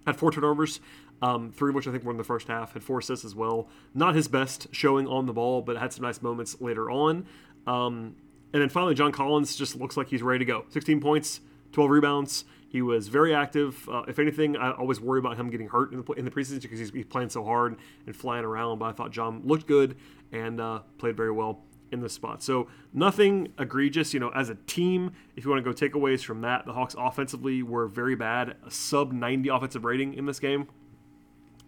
had 0.06 0.16
four 0.16 0.32
turnovers, 0.32 0.80
um, 1.22 1.52
three 1.52 1.70
of 1.70 1.76
which 1.76 1.86
I 1.86 1.92
think 1.92 2.04
were 2.04 2.10
in 2.10 2.16
the 2.16 2.24
first 2.24 2.48
half, 2.48 2.72
had 2.72 2.82
four 2.82 2.98
assists 2.98 3.24
as 3.24 3.34
well. 3.34 3.68
Not 3.94 4.14
his 4.14 4.26
best 4.26 4.68
showing 4.72 5.06
on 5.06 5.26
the 5.26 5.32
ball, 5.32 5.62
but 5.62 5.76
had 5.76 5.92
some 5.92 6.02
nice 6.02 6.20
moments 6.20 6.60
later 6.60 6.90
on. 6.90 7.26
Um, 7.66 8.16
and 8.54 8.62
then 8.62 8.68
finally, 8.68 8.94
John 8.94 9.10
Collins 9.10 9.56
just 9.56 9.74
looks 9.74 9.96
like 9.96 10.08
he's 10.08 10.22
ready 10.22 10.38
to 10.38 10.44
go. 10.44 10.64
16 10.68 11.00
points, 11.00 11.40
12 11.72 11.90
rebounds. 11.90 12.44
He 12.68 12.82
was 12.82 13.08
very 13.08 13.34
active. 13.34 13.88
Uh, 13.88 14.04
if 14.06 14.20
anything, 14.20 14.56
I 14.56 14.70
always 14.70 15.00
worry 15.00 15.18
about 15.18 15.36
him 15.36 15.50
getting 15.50 15.68
hurt 15.68 15.92
in 15.92 16.02
the, 16.02 16.12
in 16.12 16.24
the 16.24 16.30
preseason 16.30 16.62
because 16.62 16.78
he's, 16.78 16.90
he's, 16.90 17.04
playing 17.04 17.30
so 17.30 17.42
hard 17.42 17.76
and 18.06 18.14
flying 18.14 18.44
around. 18.44 18.78
But 18.78 18.86
I 18.86 18.92
thought 18.92 19.10
John 19.10 19.42
looked 19.44 19.66
good 19.66 19.96
and 20.30 20.60
uh, 20.60 20.80
played 20.98 21.16
very 21.16 21.32
well 21.32 21.64
in 21.90 22.00
this 22.00 22.12
spot. 22.12 22.44
So 22.44 22.68
nothing 22.92 23.52
egregious, 23.58 24.14
you 24.14 24.20
know, 24.20 24.30
as 24.30 24.50
a 24.50 24.54
team. 24.54 25.10
If 25.34 25.44
you 25.44 25.50
want 25.50 25.64
to 25.64 25.72
go 25.72 25.76
takeaways 25.76 26.22
from 26.22 26.42
that, 26.42 26.64
the 26.64 26.74
Hawks 26.74 26.94
offensively 26.96 27.64
were 27.64 27.88
very 27.88 28.14
bad, 28.14 28.54
a 28.64 28.70
sub 28.70 29.12
90 29.12 29.48
offensive 29.48 29.84
rating 29.84 30.14
in 30.14 30.26
this 30.26 30.38
game, 30.38 30.68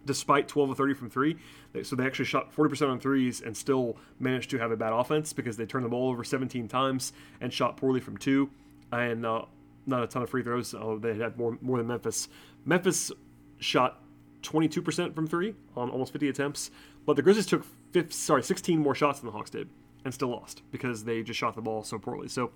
despite 0.07 0.47
12 0.47 0.71
of 0.71 0.77
30 0.77 0.95
from 0.95 1.09
three. 1.11 1.37
So 1.83 1.95
they 1.95 2.05
actually 2.05 2.25
shot 2.25 2.55
40% 2.55 2.89
on 2.89 2.99
threes 2.99 3.41
and 3.41 3.55
still 3.55 3.97
managed 4.19 4.49
to 4.51 4.57
have 4.57 4.71
a 4.71 4.77
bad 4.77 4.93
offense 4.93 5.33
because 5.33 5.57
they 5.57 5.67
turned 5.67 5.85
the 5.85 5.89
ball 5.89 6.09
over 6.09 6.23
17 6.23 6.67
times 6.67 7.13
and 7.39 7.53
shot 7.53 7.77
poorly 7.77 7.99
from 7.99 8.17
two. 8.17 8.49
And 8.91 9.25
uh, 9.25 9.43
not 9.85 10.03
a 10.03 10.07
ton 10.07 10.23
of 10.23 10.29
free 10.29 10.41
throws. 10.41 10.73
They 11.01 11.15
had 11.15 11.37
more 11.37 11.57
more 11.61 11.77
than 11.77 11.87
Memphis. 11.87 12.29
Memphis 12.65 13.11
shot 13.59 14.01
22% 14.43 15.13
from 15.13 15.27
three 15.27 15.55
on 15.75 15.89
almost 15.89 16.11
50 16.13 16.29
attempts, 16.29 16.71
but 17.05 17.15
the 17.15 17.21
Grizzlies 17.21 17.45
took 17.45 17.65
50, 17.91 18.13
sorry 18.13 18.43
16 18.43 18.79
more 18.79 18.95
shots 18.95 19.19
than 19.19 19.27
the 19.27 19.31
Hawks 19.31 19.49
did 19.49 19.69
and 20.05 20.13
still 20.13 20.29
lost 20.29 20.61
because 20.71 21.03
they 21.03 21.23
just 21.23 21.39
shot 21.39 21.55
the 21.55 21.61
ball 21.61 21.83
so 21.83 21.97
poorly. 21.97 22.27
So 22.27 22.51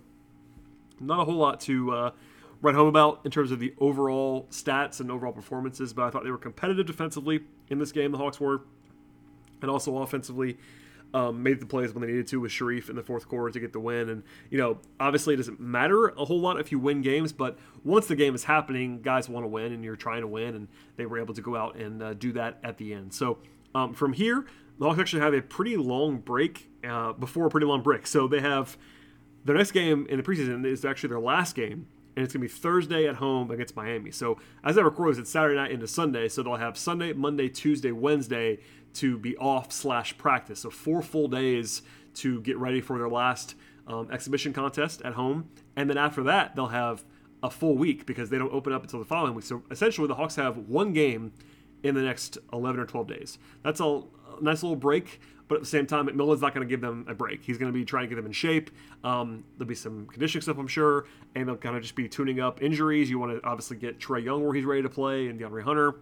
not 0.99 1.19
a 1.19 1.25
whole 1.25 1.35
lot 1.35 1.59
to 1.61 1.91
uh, 1.91 2.11
write 2.61 2.75
home 2.75 2.87
about 2.87 3.21
in 3.25 3.31
terms 3.31 3.51
of 3.51 3.59
the 3.59 3.73
overall 3.79 4.47
stats 4.51 4.99
and 4.99 5.11
overall 5.11 5.33
performances, 5.33 5.93
but 5.93 6.03
I 6.03 6.09
thought 6.09 6.23
they 6.23 6.31
were 6.31 6.37
competitive 6.37 6.85
defensively 6.85 7.41
in 7.69 7.79
this 7.79 7.91
game. 7.91 8.11
The 8.11 8.17
Hawks 8.17 8.39
were, 8.39 8.61
and 9.61 9.71
also 9.71 9.97
offensively 9.97 10.57
um, 11.13 11.43
made 11.43 11.59
the 11.59 11.65
plays 11.65 11.93
when 11.93 12.01
they 12.01 12.07
needed 12.07 12.27
to 12.27 12.39
with 12.39 12.51
Sharife 12.51 12.89
in 12.89 12.95
the 12.95 13.03
fourth 13.03 13.27
quarter 13.27 13.51
to 13.51 13.59
get 13.59 13.73
the 13.73 13.79
win. 13.79 14.09
And, 14.09 14.23
you 14.49 14.57
know, 14.57 14.79
obviously 14.99 15.33
it 15.33 15.37
doesn't 15.37 15.59
matter 15.59 16.09
a 16.09 16.25
whole 16.25 16.39
lot 16.39 16.59
if 16.59 16.71
you 16.71 16.79
win 16.79 17.01
games, 17.01 17.33
but 17.33 17.57
once 17.83 18.07
the 18.07 18.15
game 18.15 18.35
is 18.35 18.45
happening, 18.45 19.01
guys 19.01 19.27
want 19.27 19.43
to 19.43 19.47
win 19.47 19.73
and 19.73 19.83
you're 19.83 19.95
trying 19.95 20.21
to 20.21 20.27
win. 20.27 20.55
And 20.55 20.67
they 20.95 21.05
were 21.05 21.19
able 21.19 21.33
to 21.33 21.41
go 21.41 21.55
out 21.55 21.75
and 21.75 22.01
uh, 22.01 22.13
do 22.13 22.31
that 22.33 22.59
at 22.63 22.77
the 22.77 22.93
end. 22.93 23.13
So 23.13 23.39
um, 23.75 23.93
from 23.93 24.13
here, 24.13 24.45
the 24.79 24.85
Hawks 24.85 24.99
actually 24.99 25.21
have 25.21 25.33
a 25.33 25.41
pretty 25.41 25.75
long 25.77 26.19
break 26.19 26.69
uh, 26.87 27.13
before 27.13 27.47
a 27.47 27.49
pretty 27.49 27.67
long 27.67 27.81
break. 27.81 28.07
So 28.07 28.27
they 28.27 28.39
have 28.39 28.77
their 29.43 29.55
next 29.55 29.71
game 29.71 30.07
in 30.09 30.17
the 30.17 30.23
preseason 30.23 30.65
is 30.65 30.85
actually 30.85 31.09
their 31.09 31.19
last 31.19 31.55
game 31.55 31.87
and 32.15 32.23
it's 32.23 32.33
going 32.33 32.47
to 32.47 32.53
be 32.53 32.59
Thursday 32.59 33.07
at 33.07 33.15
home 33.15 33.51
against 33.51 33.75
Miami. 33.75 34.11
So 34.11 34.37
as 34.63 34.77
I 34.77 34.81
record 34.81 35.13
this, 35.13 35.19
it's 35.19 35.29
Saturday 35.31 35.55
night 35.55 35.71
into 35.71 35.87
Sunday, 35.87 36.27
so 36.27 36.43
they'll 36.43 36.55
have 36.55 36.77
Sunday, 36.77 37.13
Monday, 37.13 37.49
Tuesday, 37.49 37.91
Wednesday 37.91 38.59
to 38.95 39.17
be 39.17 39.37
off 39.37 39.71
slash 39.71 40.17
practice. 40.17 40.59
So 40.59 40.69
four 40.69 41.01
full 41.01 41.27
days 41.27 41.81
to 42.15 42.41
get 42.41 42.57
ready 42.57 42.81
for 42.81 42.97
their 42.97 43.09
last 43.09 43.55
um, 43.87 44.09
exhibition 44.11 44.53
contest 44.53 45.01
at 45.03 45.13
home, 45.13 45.49
and 45.75 45.89
then 45.89 45.97
after 45.97 46.23
that 46.23 46.55
they'll 46.55 46.67
have 46.67 47.03
a 47.43 47.49
full 47.49 47.75
week 47.75 48.05
because 48.05 48.29
they 48.29 48.37
don't 48.37 48.53
open 48.53 48.73
up 48.73 48.83
until 48.83 48.99
the 48.99 49.05
following 49.05 49.33
week. 49.33 49.45
So 49.45 49.63
essentially, 49.71 50.07
the 50.07 50.15
Hawks 50.15 50.35
have 50.35 50.57
one 50.57 50.93
game 50.93 51.33
in 51.83 51.95
the 51.95 52.01
next 52.01 52.37
11 52.53 52.79
or 52.79 52.85
12 52.85 53.07
days. 53.07 53.39
That's 53.63 53.79
a 53.79 54.03
nice 54.41 54.63
little 54.63 54.75
break, 54.75 55.19
but 55.47 55.55
at 55.55 55.61
the 55.61 55.67
same 55.67 55.85
time, 55.85 56.07
McMillan's 56.07 56.41
not 56.41 56.53
going 56.53 56.67
to 56.67 56.69
give 56.69 56.81
them 56.81 57.05
a 57.07 57.13
break. 57.13 57.43
He's 57.43 57.57
going 57.57 57.71
to 57.71 57.77
be 57.77 57.85
trying 57.85 58.03
to 58.03 58.07
get 58.09 58.15
them 58.15 58.25
in 58.25 58.31
shape. 58.31 58.71
Um, 59.03 59.43
there'll 59.57 59.67
be 59.67 59.75
some 59.75 60.07
conditioning 60.07 60.41
stuff, 60.41 60.57
I'm 60.57 60.67
sure, 60.67 61.05
and 61.35 61.47
they'll 61.47 61.57
kind 61.57 61.75
of 61.75 61.81
just 61.81 61.95
be 61.95 62.07
tuning 62.07 62.39
up 62.39 62.61
injuries. 62.61 63.09
You 63.09 63.19
want 63.19 63.41
to 63.41 63.47
obviously 63.47 63.77
get 63.77 63.99
Trey 63.99 64.21
Young 64.21 64.43
where 64.43 64.53
he's 64.53 64.65
ready 64.65 64.81
to 64.81 64.89
play 64.89 65.27
and 65.27 65.39
DeAndre 65.39 65.63
Hunter 65.63 65.95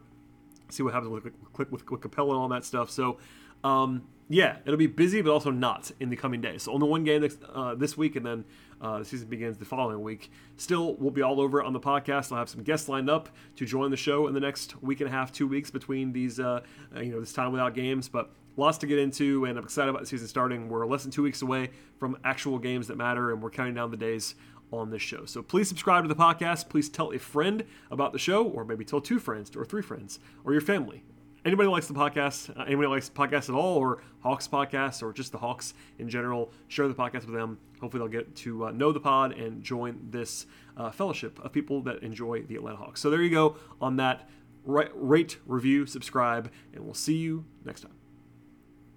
see 0.72 0.84
what 0.84 0.94
happens 0.94 1.12
with 1.12 1.34
with, 1.58 1.72
with, 1.72 2.02
Capela 2.02 2.30
and 2.30 2.38
all 2.38 2.48
that 2.50 2.66
stuff. 2.66 2.90
So, 2.90 3.18
um, 3.64 4.04
yeah, 4.32 4.58
it'll 4.64 4.78
be 4.78 4.88
busy, 4.88 5.22
but 5.22 5.32
also 5.32 5.50
not 5.50 5.92
in 6.00 6.10
the 6.10 6.16
coming 6.16 6.40
days. 6.40 6.64
So 6.64 6.72
only 6.72 6.88
one 6.88 7.04
game 7.04 7.22
next, 7.22 7.40
uh, 7.52 7.74
this 7.74 7.98
week, 7.98 8.16
and 8.16 8.24
then 8.24 8.46
uh, 8.80 9.00
the 9.00 9.06
season 9.06 9.28
begins 9.28 9.58
the 9.58 9.66
following 9.66 10.04
week. 10.04 10.32
Still, 10.56 10.96
we'll 10.96 11.10
be 11.10 11.24
all 11.24 11.42
over 11.42 11.64
on 11.64 11.74
the 11.74 11.80
podcast. 11.80 12.32
I'll 12.32 12.38
have 12.38 12.50
some 12.50 12.62
guests 12.62 12.88
lined 12.88 13.10
up 13.10 13.30
to 13.56 13.66
join 13.66 13.90
the 13.90 13.98
show 13.98 14.28
in 14.28 14.36
the 14.36 14.40
next 14.40 14.82
week 14.84 15.02
and 15.02 15.10
a 15.10 15.12
half, 15.12 15.32
two 15.32 15.48
weeks 15.48 15.72
between 15.72 16.14
these, 16.14 16.40
uh, 16.40 16.62
uh 16.96 17.00
you 17.00 17.12
know, 17.12 17.20
this 17.20 17.34
time 17.34 17.52
without 17.52 17.74
games. 17.74 18.08
But 18.08 18.30
lots 18.56 18.78
to 18.80 18.88
get 18.88 19.00
into, 19.00 19.46
and 19.46 19.58
I'm 19.58 19.64
excited 19.64 19.90
about 19.90 20.02
the 20.02 20.08
season 20.08 20.28
starting. 20.28 20.70
We're 20.70 20.86
less 20.86 21.02
than 21.02 21.12
two 21.12 21.24
weeks 21.24 21.42
away 21.42 21.72
from 21.98 22.16
actual 22.24 22.60
games 22.60 22.88
that 22.88 22.98
matter, 22.98 23.32
and 23.32 23.42
we're 23.42 23.50
counting 23.50 23.74
down 23.74 23.90
the 23.90 23.98
days 23.98 24.36
on 24.72 24.92
this 24.92 25.02
show. 25.02 25.26
So 25.26 25.42
please 25.42 25.68
subscribe 25.68 26.04
to 26.04 26.08
the 26.08 26.16
podcast. 26.16 26.70
Please 26.70 26.88
tell 26.88 27.12
a 27.12 27.18
friend 27.18 27.66
about 27.90 28.14
the 28.14 28.20
show, 28.20 28.46
or 28.46 28.64
maybe 28.64 28.86
tell 28.86 29.02
two 29.02 29.18
friends 29.18 29.56
or 29.56 29.66
three 29.66 29.82
friends 29.82 30.20
or 30.44 30.52
your 30.52 30.62
family. 30.62 31.04
Anybody 31.46 31.70
likes 31.70 31.88
the 31.88 31.94
podcast, 31.94 32.58
uh, 32.58 32.64
anybody 32.64 32.88
likes 32.88 33.08
the 33.08 33.18
podcast 33.18 33.50
at 33.50 33.56
all, 33.56 33.78
or 33.78 34.04
Hawks 34.22 34.48
podcast, 34.48 35.02
or 35.02 35.14
just 35.14 35.32
the 35.32 35.38
Hawks 35.38 35.74
in 35.98 36.10
general, 36.10 36.52
share 36.68 36.88
the 36.88 36.94
podcast 36.94 37.26
with 37.26 37.34
them. 37.34 37.58
Hopefully, 37.80 38.00
they'll 38.00 38.22
get 38.22 38.36
to 38.38 38.66
uh, 38.66 38.72
know 38.72 38.92
the 38.92 39.00
pod 39.00 39.38
and 39.38 39.64
join 39.64 40.08
this 40.10 40.46
uh, 40.76 40.92
fellowship 40.92 41.40
of 41.44 41.54
people 41.54 41.82
that 41.84 42.04
enjoy 42.04 42.42
the 42.42 42.56
Atlanta 42.56 42.78
Hawks. 42.78 43.00
So 43.00 43.10
there 43.10 43.22
you 43.22 43.30
go 43.30 43.56
on 43.80 43.96
that. 43.98 44.30
Rate, 44.66 45.38
review, 45.48 45.86
subscribe, 45.86 46.52
and 46.74 46.84
we'll 46.84 46.94
see 46.94 47.16
you 47.16 47.46
next 47.64 47.82
time. 47.82 47.99